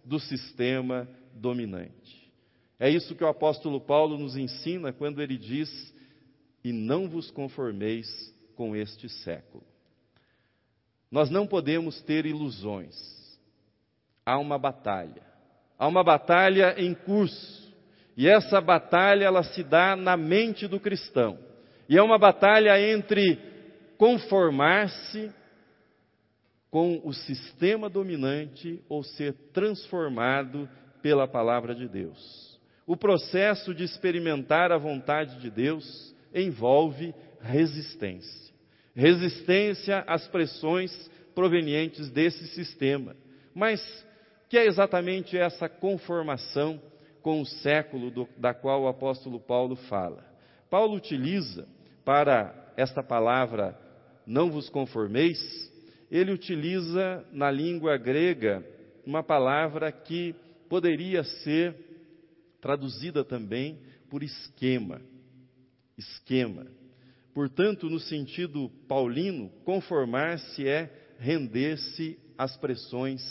do 0.03 0.19
sistema 0.19 1.07
dominante. 1.33 2.31
É 2.79 2.89
isso 2.89 3.15
que 3.15 3.23
o 3.23 3.27
apóstolo 3.27 3.79
Paulo 3.79 4.17
nos 4.17 4.35
ensina 4.35 4.91
quando 4.91 5.21
ele 5.21 5.37
diz: 5.37 5.93
E 6.63 6.71
não 6.71 7.07
vos 7.07 7.31
conformeis 7.31 8.34
com 8.55 8.75
este 8.75 9.09
século. 9.09 9.63
Nós 11.11 11.29
não 11.29 11.47
podemos 11.47 12.01
ter 12.01 12.25
ilusões. 12.25 12.95
Há 14.25 14.37
uma 14.39 14.57
batalha. 14.57 15.21
Há 15.77 15.87
uma 15.87 16.03
batalha 16.03 16.75
em 16.77 16.93
curso. 16.93 17.73
E 18.17 18.27
essa 18.27 18.59
batalha 18.59 19.25
ela 19.25 19.43
se 19.43 19.63
dá 19.63 19.95
na 19.95 20.17
mente 20.17 20.67
do 20.67 20.79
cristão. 20.79 21.37
E 21.87 21.97
é 21.97 22.01
uma 22.01 22.17
batalha 22.17 22.79
entre 22.79 23.37
conformar-se 23.97 25.31
com 26.71 26.99
o 27.03 27.13
sistema 27.13 27.89
dominante 27.89 28.83
ou 28.89 29.03
ser 29.03 29.33
transformado 29.53 30.67
pela 31.01 31.27
palavra 31.27 31.73
de 31.73 31.87
Deus. 31.87 32.59
O 32.85 32.97
processo 32.97 33.73
de 33.73 33.83
experimentar 33.83 34.71
a 34.71 34.77
vontade 34.77 35.39
de 35.39 35.49
Deus 35.49 36.13
envolve 36.33 37.13
resistência. 37.39 38.44
Resistência 38.95 40.03
às 40.07 40.27
pressões 40.27 41.11
provenientes 41.33 42.09
desse 42.09 42.47
sistema. 42.47 43.15
Mas 43.53 43.81
que 44.49 44.57
é 44.57 44.65
exatamente 44.65 45.37
essa 45.37 45.67
conformação 45.67 46.81
com 47.21 47.41
o 47.41 47.45
século 47.45 48.09
do, 48.11 48.29
da 48.37 48.53
qual 48.53 48.83
o 48.83 48.87
apóstolo 48.87 49.39
Paulo 49.39 49.75
fala? 49.75 50.23
Paulo 50.69 50.95
utiliza 50.95 51.67
para 52.03 52.73
esta 52.77 53.01
palavra 53.01 53.77
não 54.25 54.49
vos 54.49 54.69
conformeis, 54.69 55.39
ele 56.09 56.31
utiliza 56.31 57.25
na 57.31 57.51
língua 57.51 57.97
grega 57.97 58.65
uma 59.05 59.23
palavra 59.23 59.91
que 59.91 60.33
poderia 60.67 61.23
ser 61.23 61.75
traduzida 62.59 63.23
também 63.23 63.79
por 64.09 64.23
esquema. 64.23 65.01
Esquema. 65.97 66.67
Portanto, 67.35 67.89
no 67.89 67.99
sentido 67.99 68.71
paulino, 68.87 69.49
conformar-se 69.65 70.65
é 70.65 70.89
render-se 71.19 72.17
às 72.37 72.55
pressões 72.55 73.21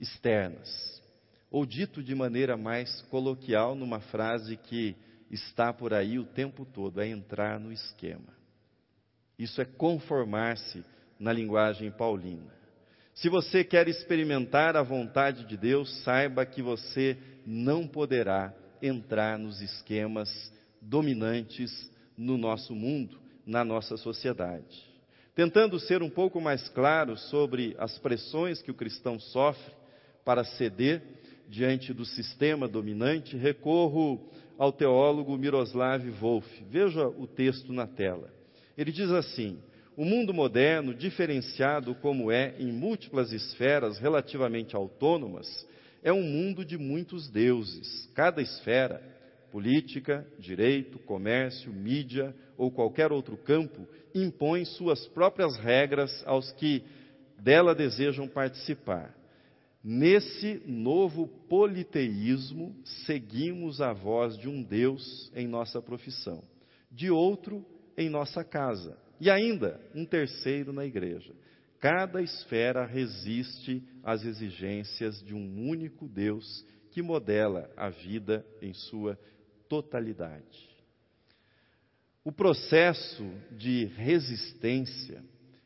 externas. 0.00 1.02
Ou 1.50 1.66
dito 1.66 2.04
de 2.04 2.14
maneira 2.14 2.56
mais 2.56 3.02
coloquial, 3.10 3.74
numa 3.74 3.98
frase 3.98 4.56
que 4.56 4.94
está 5.28 5.72
por 5.72 5.92
aí 5.92 6.20
o 6.20 6.24
tempo 6.24 6.64
todo, 6.64 7.00
é 7.00 7.08
entrar 7.08 7.58
no 7.58 7.72
esquema. 7.72 8.32
Isso 9.36 9.60
é 9.60 9.64
conformar-se 9.64 10.84
na 11.18 11.32
linguagem 11.32 11.90
paulina. 11.90 12.54
Se 13.12 13.28
você 13.28 13.64
quer 13.64 13.88
experimentar 13.88 14.76
a 14.76 14.84
vontade 14.84 15.44
de 15.46 15.56
Deus, 15.56 15.92
saiba 16.04 16.46
que 16.46 16.62
você 16.62 17.18
não 17.44 17.88
poderá 17.88 18.54
entrar 18.80 19.36
nos 19.36 19.60
esquemas 19.60 20.30
dominantes 20.80 21.90
no 22.16 22.36
nosso 22.36 22.74
mundo, 22.74 23.18
na 23.46 23.64
nossa 23.64 23.96
sociedade. 23.96 24.84
Tentando 25.34 25.78
ser 25.78 26.02
um 26.02 26.08
pouco 26.08 26.40
mais 26.40 26.68
claro 26.70 27.16
sobre 27.16 27.76
as 27.78 27.98
pressões 27.98 28.62
que 28.62 28.70
o 28.70 28.74
cristão 28.74 29.20
sofre 29.20 29.74
para 30.24 30.44
ceder 30.44 31.02
diante 31.48 31.92
do 31.92 32.04
sistema 32.04 32.66
dominante, 32.66 33.36
recorro 33.36 34.30
ao 34.58 34.72
teólogo 34.72 35.36
Miroslav 35.36 36.02
Wolf. 36.20 36.46
Veja 36.70 37.06
o 37.06 37.26
texto 37.26 37.72
na 37.72 37.86
tela. 37.86 38.32
Ele 38.76 38.90
diz 38.90 39.10
assim: 39.10 39.58
o 39.96 40.04
mundo 40.04 40.34
moderno, 40.34 40.94
diferenciado 40.94 41.94
como 41.94 42.30
é 42.30 42.54
em 42.58 42.72
múltiplas 42.72 43.32
esferas 43.32 43.98
relativamente 43.98 44.74
autônomas, 44.74 45.66
é 46.02 46.12
um 46.12 46.22
mundo 46.22 46.64
de 46.64 46.76
muitos 46.76 47.28
deuses. 47.28 48.06
Cada 48.14 48.42
esfera, 48.42 49.02
política, 49.50 50.26
direito, 50.38 50.98
comércio, 51.00 51.72
mídia 51.72 52.34
ou 52.56 52.70
qualquer 52.70 53.12
outro 53.12 53.36
campo, 53.36 53.86
impõe 54.14 54.64
suas 54.64 55.06
próprias 55.08 55.56
regras 55.58 56.22
aos 56.26 56.52
que 56.52 56.82
dela 57.38 57.74
desejam 57.74 58.26
participar. 58.26 59.14
Nesse 59.82 60.62
novo 60.66 61.28
politeísmo, 61.48 62.74
seguimos 63.06 63.80
a 63.80 63.92
voz 63.92 64.36
de 64.36 64.48
um 64.48 64.62
Deus 64.62 65.30
em 65.34 65.46
nossa 65.46 65.80
profissão, 65.80 66.42
de 66.90 67.10
outro 67.10 67.64
em 67.96 68.08
nossa 68.08 68.42
casa 68.42 68.98
e 69.20 69.30
ainda, 69.30 69.80
um 69.94 70.04
terceiro 70.04 70.72
na 70.72 70.84
igreja. 70.84 71.32
Cada 71.80 72.22
esfera 72.22 72.84
resiste 72.84 73.82
às 74.02 74.24
exigências 74.24 75.22
de 75.22 75.34
um 75.34 75.68
único 75.68 76.08
Deus 76.08 76.64
que 76.90 77.02
modela 77.02 77.70
a 77.76 77.90
vida 77.90 78.44
em 78.60 78.72
sua 78.72 79.18
totalidade. 79.68 80.76
O 82.24 82.32
processo 82.32 83.24
de 83.52 83.84
resistência 83.84 85.22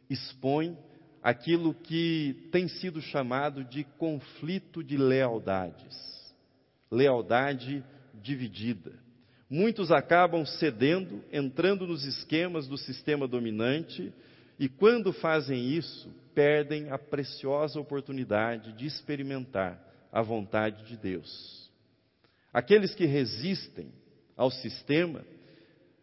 expõe 0.08 0.76
aquilo 1.22 1.74
que 1.74 2.48
tem 2.50 2.68
sido 2.68 3.00
chamado 3.00 3.64
de 3.64 3.84
conflito 3.98 4.82
de 4.82 4.96
lealdades, 4.96 6.34
lealdade 6.90 7.84
dividida. 8.14 8.92
Muitos 9.48 9.90
acabam 9.90 10.44
cedendo, 10.44 11.24
entrando 11.32 11.86
nos 11.86 12.04
esquemas 12.04 12.68
do 12.68 12.76
sistema 12.76 13.26
dominante, 13.26 14.12
e 14.58 14.68
quando 14.68 15.12
fazem 15.12 15.70
isso, 15.70 16.10
perdem 16.34 16.90
a 16.90 16.98
preciosa 16.98 17.80
oportunidade 17.80 18.72
de 18.74 18.86
experimentar 18.86 19.82
a 20.12 20.22
vontade 20.22 20.84
de 20.86 20.96
Deus. 20.96 21.59
Aqueles 22.52 22.94
que 22.94 23.06
resistem 23.06 23.92
ao 24.36 24.50
sistema 24.50 25.24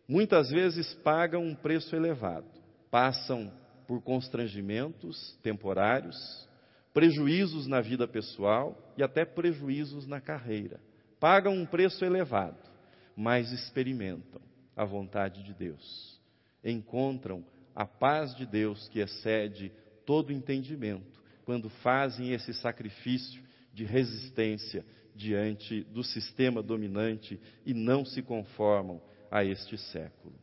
muitas 0.07 0.49
vezes 0.49 0.93
pagam 0.95 1.43
um 1.43 1.53
preço 1.53 1.95
elevado, 1.95 2.47
passam 2.89 3.51
por 3.87 4.01
constrangimentos 4.01 5.37
temporários, 5.43 6.47
prejuízos 6.93 7.67
na 7.67 7.81
vida 7.81 8.07
pessoal 8.07 8.93
e 8.97 9.03
até 9.03 9.25
prejuízos 9.25 10.07
na 10.07 10.21
carreira. 10.21 10.79
Pagam 11.19 11.53
um 11.53 11.65
preço 11.65 12.05
elevado, 12.05 12.57
mas 13.15 13.51
experimentam 13.51 14.41
a 14.75 14.85
vontade 14.85 15.43
de 15.43 15.53
Deus. 15.53 16.19
Encontram 16.63 17.43
a 17.75 17.85
paz 17.85 18.35
de 18.35 18.45
Deus 18.45 18.87
que 18.89 18.99
excede 18.99 19.71
todo 20.05 20.31
entendimento 20.31 21.21
quando 21.43 21.69
fazem 21.69 22.33
esse 22.33 22.53
sacrifício 22.53 23.41
de 23.73 23.83
resistência 23.83 24.85
diante 25.17 25.83
do 25.85 26.03
sistema 26.03 26.61
dominante 26.61 27.39
e 27.65 27.73
não 27.73 28.05
se 28.05 28.21
conformam 28.21 29.01
a 29.31 29.43
este 29.43 29.77
século. 29.77 30.35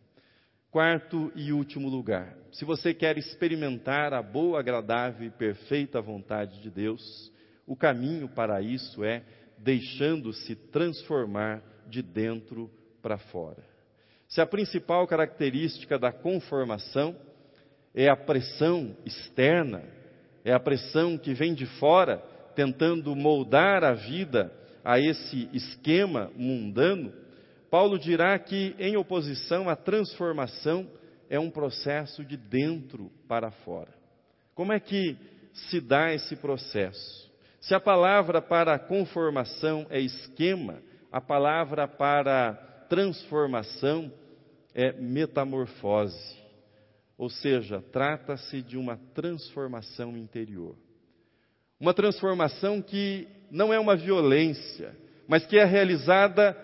Quarto 0.71 1.33
e 1.37 1.53
último 1.53 1.89
lugar, 1.89 2.37
se 2.51 2.65
você 2.65 2.93
quer 2.93 3.17
experimentar 3.17 4.13
a 4.13 4.21
boa, 4.21 4.59
agradável 4.59 5.29
e 5.29 5.31
perfeita 5.31 6.03
vontade 6.03 6.61
de 6.61 6.69
Deus, 6.69 7.33
o 7.65 7.77
caminho 7.77 8.29
para 8.29 8.61
isso 8.61 9.05
é 9.05 9.23
deixando-se 9.57 10.57
transformar 10.57 11.63
de 11.87 12.03
dentro 12.03 12.69
para 13.01 13.17
fora. 13.17 13.65
Se 14.27 14.41
a 14.41 14.47
principal 14.47 15.07
característica 15.07 15.97
da 15.97 16.11
conformação 16.11 17.17
é 17.95 18.09
a 18.09 18.17
pressão 18.17 18.97
externa, 19.07 19.85
é 20.45 20.53
a 20.53 20.59
pressão 20.59 21.17
que 21.17 21.33
vem 21.33 21.55
de 21.55 21.67
fora, 21.79 22.19
tentando 22.57 23.15
moldar 23.15 23.85
a 23.85 23.93
vida 23.93 24.53
a 24.85 25.01
esse 25.01 25.49
esquema 25.53 26.31
mundano, 26.37 27.13
Paulo 27.71 27.99
dirá 27.99 28.39
que, 28.39 28.77
em 28.79 28.97
oposição, 28.97 29.69
a 29.69 29.75
transformação 29.75 30.89
é 31.29 31.41
um 31.41 31.51
processo 31.51 32.25
de 32.25 32.37
dentro 32.37 33.11
para 33.27 33.51
fora. 33.51 33.93
Como 34.55 34.73
é 34.73 34.79
que 34.79 35.17
se 35.53 35.81
dá 35.81 36.13
esse 36.13 36.37
processo? 36.37 37.33
Se 37.61 37.75
a 37.75 37.81
palavra 37.81 38.43
para 38.43 38.79
conformação 38.79 39.87
é 39.89 39.99
esquema, 39.99 40.83
a 41.11 41.21
palavra 41.21 41.89
para 41.89 42.53
transformação 42.89 44.13
é 44.75 44.93
metamorfose. 44.93 46.45
Ou 47.17 47.31
seja, 47.31 47.81
trata-se 47.93 48.61
de 48.61 48.77
uma 48.77 48.99
transformação 49.15 50.17
interior. 50.17 50.77
Uma 51.85 51.93
transformação 51.93 52.81
que 52.81 53.29
não 53.51 53.71
é 53.71 53.79
uma 53.79 53.95
violência, 53.95 54.97
mas 55.29 55.45
que 55.45 55.59
é 55.59 55.67
realizada 55.67 56.57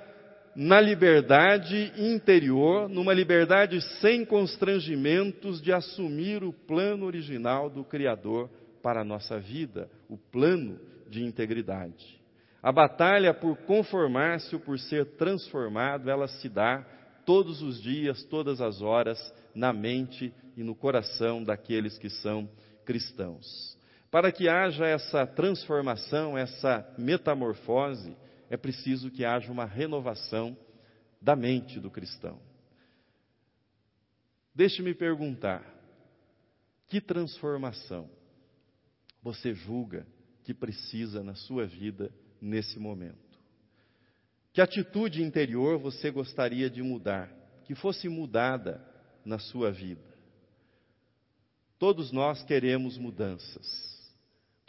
na 0.56 0.80
liberdade 0.80 1.92
interior, 1.94 2.88
numa 2.88 3.12
liberdade 3.12 3.83
sem 4.00 4.24
constrangimentos 4.24 5.61
de 5.61 5.74
assumir 5.74 6.42
o 6.42 6.54
plano 6.54 7.04
original 7.04 7.68
do 7.68 7.85
Criador 7.85 8.48
para 8.83 9.02
a 9.02 9.04
nossa 9.04 9.38
vida, 9.38 9.90
o 10.09 10.16
plano 10.16 10.80
de 11.11 11.22
integridade. 11.22 12.18
A 12.62 12.72
batalha 12.72 13.35
por 13.35 13.59
conformar-se 13.66 14.54
ou 14.54 14.61
por 14.62 14.78
ser 14.78 15.04
transformado, 15.18 16.09
ela 16.09 16.28
se 16.28 16.48
dá 16.48 16.83
todos 17.26 17.61
os 17.61 17.78
dias, 17.83 18.24
todas 18.24 18.62
as 18.62 18.80
horas, 18.80 19.18
na 19.54 19.70
mente 19.70 20.33
e 20.56 20.62
no 20.62 20.74
coração 20.74 21.44
daqueles 21.44 21.98
que 21.98 22.09
são 22.09 22.48
cristãos. 22.87 23.78
Para 24.10 24.32
que 24.32 24.48
haja 24.48 24.86
essa 24.86 25.26
transformação, 25.26 26.36
essa 26.36 26.92
metamorfose, 26.98 28.16
é 28.48 28.56
preciso 28.56 29.10
que 29.10 29.24
haja 29.24 29.52
uma 29.52 29.64
renovação 29.64 30.56
da 31.22 31.36
mente 31.36 31.78
do 31.78 31.90
cristão. 31.90 32.40
Deixe-me 34.52 34.94
perguntar: 34.94 35.64
que 36.88 37.00
transformação 37.00 38.10
você 39.22 39.54
julga 39.54 40.04
que 40.42 40.52
precisa 40.52 41.22
na 41.22 41.36
sua 41.36 41.64
vida 41.66 42.12
nesse 42.40 42.80
momento? 42.80 43.38
Que 44.52 44.60
atitude 44.60 45.22
interior 45.22 45.78
você 45.78 46.10
gostaria 46.10 46.68
de 46.68 46.82
mudar, 46.82 47.30
que 47.64 47.76
fosse 47.76 48.08
mudada 48.08 48.84
na 49.24 49.38
sua 49.38 49.70
vida? 49.70 50.02
Todos 51.78 52.10
nós 52.10 52.42
queremos 52.42 52.98
mudanças. 52.98 53.99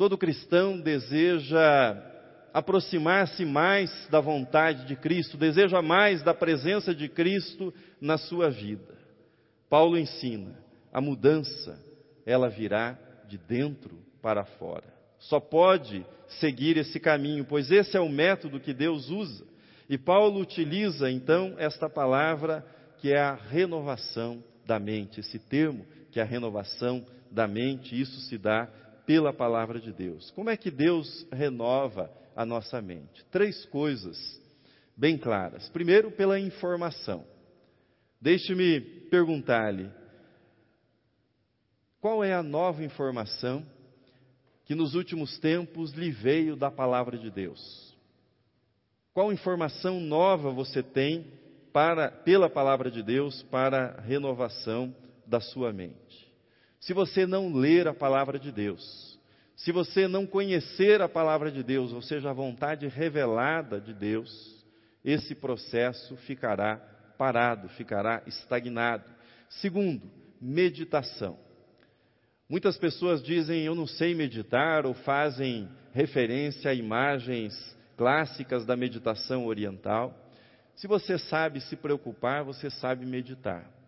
Todo 0.01 0.17
cristão 0.17 0.79
deseja 0.79 1.95
aproximar-se 2.51 3.45
mais 3.45 4.07
da 4.09 4.19
vontade 4.19 4.87
de 4.87 4.95
Cristo, 4.95 5.37
deseja 5.37 5.79
mais 5.79 6.23
da 6.23 6.33
presença 6.33 6.95
de 6.95 7.07
Cristo 7.07 7.71
na 8.01 8.17
sua 8.17 8.49
vida. 8.49 8.97
Paulo 9.69 9.95
ensina: 9.95 10.57
a 10.91 10.99
mudança, 10.99 11.79
ela 12.25 12.49
virá 12.49 12.97
de 13.27 13.37
dentro 13.37 13.95
para 14.23 14.43
fora. 14.43 14.91
Só 15.19 15.39
pode 15.39 16.03
seguir 16.39 16.77
esse 16.77 16.99
caminho, 16.99 17.45
pois 17.45 17.69
esse 17.69 17.95
é 17.95 17.99
o 17.99 18.09
método 18.09 18.59
que 18.59 18.73
Deus 18.73 19.07
usa. 19.11 19.45
E 19.87 19.99
Paulo 19.99 20.39
utiliza 20.39 21.11
então 21.11 21.53
esta 21.59 21.87
palavra 21.87 22.65
que 22.97 23.13
é 23.13 23.19
a 23.19 23.35
renovação 23.35 24.43
da 24.65 24.79
mente, 24.79 25.19
esse 25.19 25.37
termo 25.37 25.85
que 26.11 26.19
é 26.19 26.23
a 26.23 26.25
renovação 26.25 27.05
da 27.29 27.47
mente, 27.47 28.01
isso 28.01 28.19
se 28.21 28.39
dá 28.39 28.67
pela 29.11 29.33
palavra 29.33 29.77
de 29.77 29.91
Deus. 29.91 30.31
Como 30.31 30.49
é 30.49 30.55
que 30.55 30.71
Deus 30.71 31.27
renova 31.33 32.09
a 32.33 32.45
nossa 32.45 32.81
mente. 32.81 33.25
Três 33.25 33.65
coisas 33.65 34.17
bem 34.95 35.17
claras. 35.17 35.67
Primeiro, 35.67 36.11
pela 36.11 36.39
informação. 36.39 37.25
Deixe-me 38.21 38.79
perguntar-lhe: 39.09 39.91
qual 41.99 42.23
é 42.23 42.33
a 42.33 42.41
nova 42.41 42.85
informação 42.85 43.65
que 44.63 44.73
nos 44.73 44.95
últimos 44.95 45.37
tempos 45.39 45.91
lhe 45.91 46.09
veio 46.09 46.55
da 46.55 46.71
palavra 46.71 47.17
de 47.17 47.29
Deus? 47.29 47.59
Qual 49.13 49.33
informação 49.33 49.99
nova 49.99 50.51
você 50.51 50.81
tem 50.81 51.33
para, 51.73 52.09
pela 52.09 52.49
palavra 52.49 52.89
de 52.89 53.03
Deus 53.03 53.43
para 53.43 53.95
a 53.97 54.01
renovação 54.01 54.95
da 55.27 55.41
sua 55.41 55.73
mente? 55.73 56.30
Se 56.81 56.93
você 56.93 57.27
não 57.27 57.53
ler 57.53 57.87
a 57.87 57.93
palavra 57.93 58.39
de 58.39 58.51
Deus, 58.51 59.19
se 59.55 59.71
você 59.71 60.07
não 60.07 60.25
conhecer 60.25 60.99
a 61.01 61.07
palavra 61.07 61.51
de 61.51 61.61
Deus, 61.61 61.93
ou 61.93 62.01
seja, 62.01 62.31
a 62.31 62.33
vontade 62.33 62.87
revelada 62.87 63.79
de 63.79 63.93
Deus, 63.93 64.65
esse 65.05 65.35
processo 65.35 66.17
ficará 66.17 66.77
parado, 67.19 67.69
ficará 67.69 68.23
estagnado. 68.25 69.05
Segundo, 69.47 70.09
meditação. 70.41 71.37
Muitas 72.49 72.77
pessoas 72.77 73.21
dizem 73.21 73.63
eu 73.63 73.75
não 73.75 73.85
sei 73.85 74.15
meditar 74.15 74.85
ou 74.87 74.95
fazem 74.95 75.69
referência 75.93 76.71
a 76.71 76.73
imagens 76.73 77.53
clássicas 77.95 78.65
da 78.65 78.75
meditação 78.75 79.45
oriental. 79.45 80.17
Se 80.75 80.87
você 80.87 81.19
sabe 81.19 81.61
se 81.61 81.75
preocupar, 81.75 82.43
você 82.43 82.71
sabe 82.71 83.05
meditar. 83.05 83.80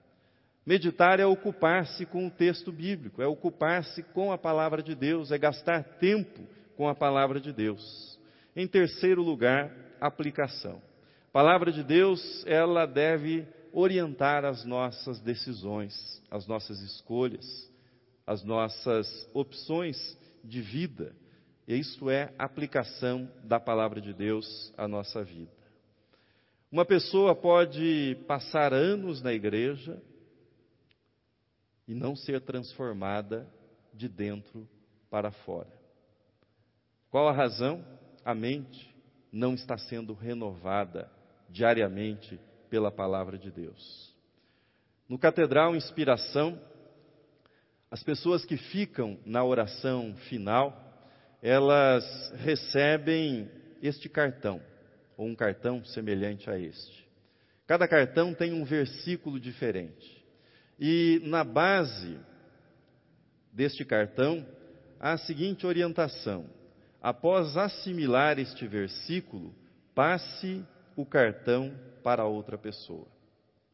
Meditar 0.65 1.19
é 1.19 1.25
ocupar-se 1.25 2.05
com 2.05 2.27
o 2.27 2.31
texto 2.31 2.71
bíblico, 2.71 3.21
é 3.21 3.27
ocupar-se 3.27 4.01
com 4.01 4.31
a 4.31 4.37
palavra 4.37 4.81
de 4.81 4.95
Deus, 4.95 5.31
é 5.31 5.37
gastar 5.37 5.83
tempo 5.99 6.41
com 6.77 6.87
a 6.87 6.95
palavra 6.95 7.39
de 7.39 7.51
Deus. 7.51 8.17
Em 8.55 8.65
terceiro 8.65 9.21
lugar, 9.21 9.71
aplicação. 9.99 10.81
A 11.29 11.31
palavra 11.33 11.71
de 11.71 11.83
Deus, 11.83 12.45
ela 12.45 12.85
deve 12.85 13.45
orientar 13.73 14.45
as 14.45 14.63
nossas 14.63 15.19
decisões, 15.19 15.93
as 16.31 16.47
nossas 16.47 16.79
escolhas, 16.79 17.69
as 18.25 18.43
nossas 18.43 19.29
opções 19.33 20.17
de 20.43 20.61
vida. 20.61 21.13
E 21.67 21.75
isso 21.75 22.09
é 22.09 22.33
aplicação 22.37 23.29
da 23.43 23.59
palavra 23.59 23.99
de 23.99 24.13
Deus 24.13 24.73
à 24.77 24.87
nossa 24.87 25.23
vida. 25.23 25.51
Uma 26.71 26.85
pessoa 26.85 27.35
pode 27.35 28.17
passar 28.27 28.73
anos 28.73 29.21
na 29.21 29.33
igreja, 29.33 30.01
e 31.87 31.93
não 31.93 32.15
ser 32.15 32.41
transformada 32.41 33.47
de 33.93 34.07
dentro 34.07 34.67
para 35.09 35.31
fora. 35.31 35.71
Qual 37.09 37.27
a 37.27 37.31
razão? 37.31 37.85
A 38.25 38.33
mente 38.33 38.93
não 39.31 39.53
está 39.53 39.77
sendo 39.77 40.13
renovada 40.13 41.11
diariamente 41.49 42.39
pela 42.69 42.91
palavra 42.91 43.37
de 43.37 43.51
Deus. 43.51 44.15
No 45.07 45.19
Catedral 45.19 45.75
Inspiração, 45.75 46.59
as 47.91 48.01
pessoas 48.01 48.43
que 48.45 48.57
ficam 48.57 49.19
na 49.25 49.43
oração 49.43 50.15
final, 50.29 50.75
elas 51.41 52.03
recebem 52.37 53.51
este 53.81 54.09
cartão, 54.09 54.61
ou 55.17 55.27
um 55.27 55.35
cartão 55.35 55.83
semelhante 55.85 56.49
a 56.49 56.57
este. 56.57 57.07
Cada 57.67 57.87
cartão 57.87 58.33
tem 58.33 58.53
um 58.53 58.63
versículo 58.63 59.39
diferente. 59.39 60.22
E 60.79 61.21
na 61.25 61.43
base 61.43 62.19
deste 63.51 63.85
cartão 63.85 64.45
há 64.99 65.13
a 65.13 65.17
seguinte 65.17 65.65
orientação: 65.65 66.45
após 67.01 67.55
assimilar 67.57 68.39
este 68.39 68.67
versículo, 68.67 69.53
passe 69.93 70.65
o 70.95 71.05
cartão 71.05 71.73
para 72.03 72.25
outra 72.25 72.57
pessoa. 72.57 73.07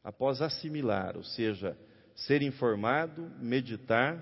após 0.04 0.42
assimilar, 0.42 1.18
ou 1.18 1.24
seja, 1.24 1.78
ser 2.16 2.42
informado, 2.42 3.30
meditar, 3.40 4.18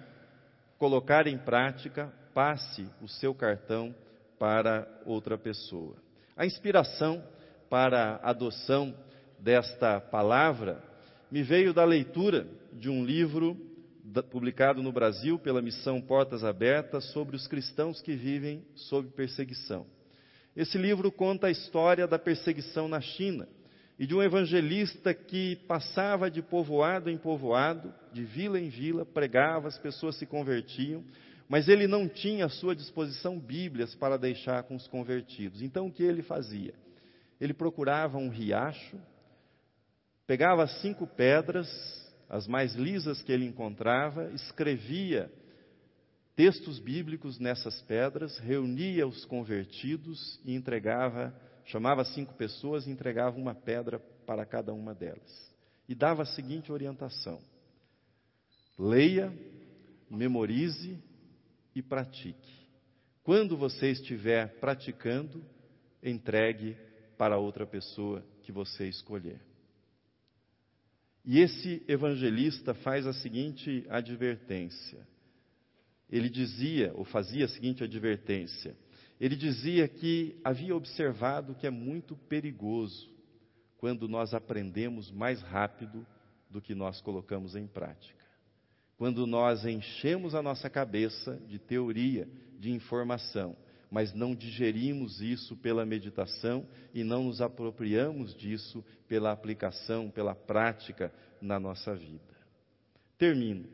colocar 0.78 1.28
em 1.28 1.38
prática, 1.38 2.12
passe 2.34 2.90
o 3.02 3.08
seu 3.08 3.34
cartão 3.34 3.96
para 4.40 4.88
outra 5.06 5.38
pessoa. 5.38 5.96
A 6.36 6.46
inspiração 6.46 7.24
para 7.70 8.16
a 8.16 8.30
adoção 8.32 8.94
desta 9.40 10.00
palavra 10.00 10.84
me 11.32 11.44
veio 11.44 11.74
da 11.74 11.84
leitura 11.84 12.48
de 12.74 12.90
um 12.90 13.04
livro 13.04 13.58
publicado 14.32 14.82
no 14.82 14.92
Brasil 14.92 15.38
pela 15.38 15.62
missão 15.62 16.00
Portas 16.02 16.44
Abertas 16.44 17.06
sobre 17.12 17.36
os 17.36 17.48
cristãos 17.48 18.02
que 18.02 18.16
vivem 18.16 18.64
sob 18.76 19.10
perseguição. 19.10 19.86
Esse 20.56 20.78
livro 20.78 21.12
conta 21.12 21.48
a 21.48 21.52
história 21.52 22.08
da 22.08 22.18
perseguição 22.18 22.88
na 22.88 23.02
China 23.02 23.48
e 24.00 24.08
de 24.08 24.16
um 24.16 24.24
evangelista 24.24 25.14
que 25.14 25.58
passava 25.68 26.32
de 26.32 26.42
povoado 26.42 27.10
em 27.10 27.18
povoado, 27.18 27.94
de 28.14 28.24
vila 28.24 28.60
em 28.60 28.70
vila, 28.70 29.06
pregava, 29.06 29.68
as 29.68 29.78
pessoas 29.78 30.16
se 30.16 30.26
convertiam, 30.26 31.04
mas 31.50 31.68
ele 31.68 31.88
não 31.88 32.08
tinha 32.08 32.46
à 32.46 32.50
sua 32.50 32.76
disposição 32.76 33.38
Bíblias 33.38 33.94
para 33.96 34.18
deixar 34.18 34.64
com 34.64 34.76
os 34.76 34.88
convertidos. 34.88 35.62
Então 35.62 35.88
o 35.88 35.92
que 35.92 36.04
ele 36.04 36.22
fazia? 36.22 36.74
Ele 37.40 37.54
procurava 37.54 38.18
um 38.18 38.30
riacho, 38.30 38.98
pegava 40.28 40.68
cinco 40.68 41.08
pedras, 41.08 41.68
as 42.30 42.46
mais 42.46 42.76
lisas 42.76 43.22
que 43.24 43.32
ele 43.32 43.46
encontrava, 43.46 44.30
escrevia 44.34 45.32
textos 46.36 46.78
bíblicos 46.78 47.40
nessas 47.40 47.82
pedras, 47.82 48.38
reunia 48.38 49.08
os 49.08 49.26
convertidos 49.26 50.40
e 50.46 50.54
entregava 50.54 51.34
chamava 51.68 52.04
cinco 52.06 52.34
pessoas 52.34 52.88
e 52.88 52.90
entregava 52.90 53.38
uma 53.38 53.54
pedra 53.54 54.00
para 54.26 54.46
cada 54.46 54.74
uma 54.74 54.94
delas. 54.94 55.54
E 55.88 55.94
dava 55.94 56.24
a 56.24 56.26
seguinte 56.26 56.72
orientação: 56.72 57.40
leia, 58.78 59.32
memorize 60.10 60.98
e 61.76 61.82
pratique. 61.82 62.68
Quando 63.24 63.58
você 63.58 63.92
estiver 63.92 64.60
praticando, 64.60 65.44
entregue 66.02 66.78
para 67.18 67.38
outra 67.38 67.66
pessoa 67.66 68.24
que 68.44 68.52
você 68.52 68.88
escolher. 68.88 69.47
E 71.30 71.40
esse 71.40 71.84
evangelista 71.90 72.74
faz 72.74 73.06
a 73.06 73.12
seguinte 73.12 73.86
advertência. 73.90 75.06
Ele 76.10 76.30
dizia, 76.30 76.94
ou 76.96 77.04
fazia 77.04 77.44
a 77.44 77.50
seguinte 77.50 77.84
advertência: 77.84 78.78
ele 79.20 79.36
dizia 79.36 79.90
que 79.90 80.40
havia 80.42 80.74
observado 80.74 81.54
que 81.54 81.68
é 81.68 81.70
muito 81.70 82.16
perigoso 82.16 83.14
quando 83.78 84.08
nós 84.08 84.34
aprendemos 84.34 85.12
mais 85.12 85.42
rápido 85.42 86.08
do 86.50 86.62
que 86.62 86.74
nós 86.74 87.02
colocamos 87.02 87.58
em 87.58 87.68
prática. 87.68 88.24
Quando 88.96 89.28
nós 89.28 89.66
enchemos 89.66 90.34
a 90.34 90.42
nossa 90.42 90.70
cabeça 90.70 91.36
de 91.46 91.60
teoria, 91.60 92.26
de 92.58 92.72
informação, 92.72 93.54
mas 93.90 94.14
não 94.14 94.36
digerimos 94.36 95.22
isso 95.22 95.56
pela 95.58 95.86
meditação 95.86 96.68
e 96.94 97.04
não 97.04 97.24
nos 97.24 97.42
apropriamos 97.42 98.36
disso 98.36 98.84
pela 99.08 99.32
aplicação, 99.32 100.10
pela 100.10 100.36
prática 100.36 101.12
na 101.42 101.60
nossa 101.60 101.96
vida. 101.96 102.36
Termino. 103.18 103.66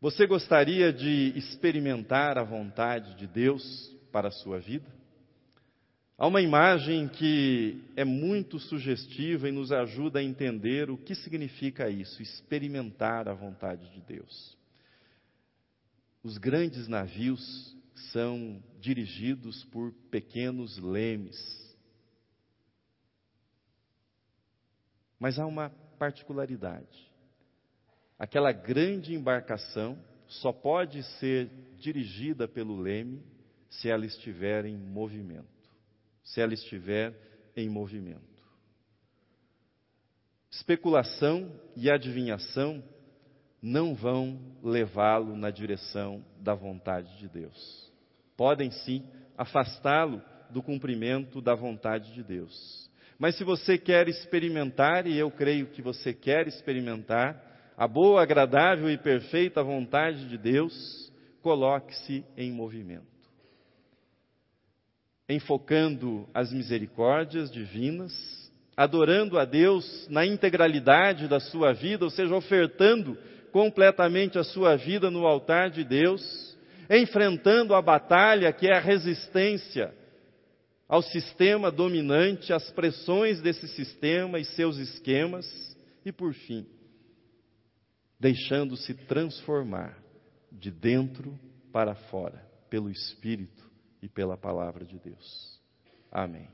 Você 0.00 0.26
gostaria 0.26 0.92
de 0.92 1.32
experimentar 1.34 2.36
a 2.36 2.44
vontade 2.44 3.14
de 3.14 3.26
Deus 3.26 3.90
para 4.12 4.28
a 4.28 4.32
sua 4.32 4.58
vida? 4.58 4.86
Há 6.16 6.28
uma 6.28 6.40
imagem 6.40 7.08
que 7.08 7.82
é 7.96 8.04
muito 8.04 8.58
sugestiva 8.60 9.48
e 9.48 9.52
nos 9.52 9.72
ajuda 9.72 10.20
a 10.20 10.22
entender 10.22 10.88
o 10.88 10.96
que 10.96 11.14
significa 11.14 11.90
isso, 11.90 12.22
experimentar 12.22 13.28
a 13.28 13.34
vontade 13.34 13.90
de 13.90 14.00
Deus. 14.00 14.56
Os 16.22 16.38
grandes 16.38 16.86
navios 16.86 17.73
são 18.12 18.62
dirigidos 18.80 19.64
por 19.66 19.92
pequenos 20.10 20.78
lemes. 20.78 21.36
Mas 25.18 25.38
há 25.38 25.46
uma 25.46 25.70
particularidade. 25.98 27.12
Aquela 28.18 28.52
grande 28.52 29.14
embarcação 29.14 29.98
só 30.26 30.52
pode 30.52 31.02
ser 31.18 31.48
dirigida 31.78 32.48
pelo 32.48 32.80
leme 32.80 33.22
se 33.68 33.88
ela 33.88 34.06
estiver 34.06 34.64
em 34.64 34.76
movimento. 34.76 35.46
Se 36.22 36.40
ela 36.40 36.54
estiver 36.54 37.14
em 37.56 37.68
movimento. 37.68 38.22
Especulação 40.50 41.52
e 41.76 41.90
adivinhação 41.90 42.82
não 43.64 43.94
vão 43.94 44.38
levá-lo 44.62 45.34
na 45.34 45.50
direção 45.50 46.22
da 46.38 46.54
vontade 46.54 47.16
de 47.16 47.26
Deus. 47.26 47.90
Podem 48.36 48.70
sim 48.70 49.02
afastá-lo 49.38 50.20
do 50.50 50.62
cumprimento 50.62 51.40
da 51.40 51.54
vontade 51.54 52.12
de 52.12 52.22
Deus. 52.22 52.90
Mas 53.18 53.38
se 53.38 53.44
você 53.44 53.78
quer 53.78 54.06
experimentar, 54.06 55.06
e 55.06 55.16
eu 55.16 55.30
creio 55.30 55.68
que 55.68 55.80
você 55.80 56.12
quer 56.12 56.46
experimentar, 56.46 57.72
a 57.74 57.88
boa, 57.88 58.22
agradável 58.22 58.90
e 58.90 58.98
perfeita 58.98 59.62
vontade 59.62 60.28
de 60.28 60.36
Deus, 60.36 61.10
coloque-se 61.40 62.22
em 62.36 62.52
movimento 62.52 63.14
enfocando 65.28 66.28
as 66.34 66.52
misericórdias 66.52 67.50
divinas, 67.50 68.12
adorando 68.76 69.38
a 69.38 69.44
Deus 69.46 70.06
na 70.10 70.26
integralidade 70.26 71.28
da 71.28 71.40
sua 71.40 71.72
vida, 71.72 72.04
ou 72.04 72.10
seja, 72.10 72.34
ofertando 72.34 73.16
completamente 73.54 74.36
a 74.36 74.42
sua 74.42 74.74
vida 74.74 75.12
no 75.12 75.24
altar 75.24 75.70
de 75.70 75.84
Deus, 75.84 76.58
enfrentando 76.90 77.72
a 77.72 77.80
batalha 77.80 78.52
que 78.52 78.66
é 78.66 78.76
a 78.76 78.80
resistência 78.80 79.94
ao 80.88 81.00
sistema 81.00 81.70
dominante, 81.70 82.52
às 82.52 82.68
pressões 82.72 83.40
desse 83.40 83.68
sistema 83.68 84.40
e 84.40 84.44
seus 84.44 84.76
esquemas, 84.76 85.46
e 86.04 86.10
por 86.10 86.34
fim, 86.34 86.66
deixando-se 88.18 88.92
transformar 89.06 90.02
de 90.50 90.72
dentro 90.72 91.38
para 91.72 91.94
fora 91.94 92.44
pelo 92.68 92.90
Espírito 92.90 93.70
e 94.02 94.08
pela 94.08 94.36
palavra 94.36 94.84
de 94.84 94.98
Deus. 94.98 95.60
Amém. 96.10 96.48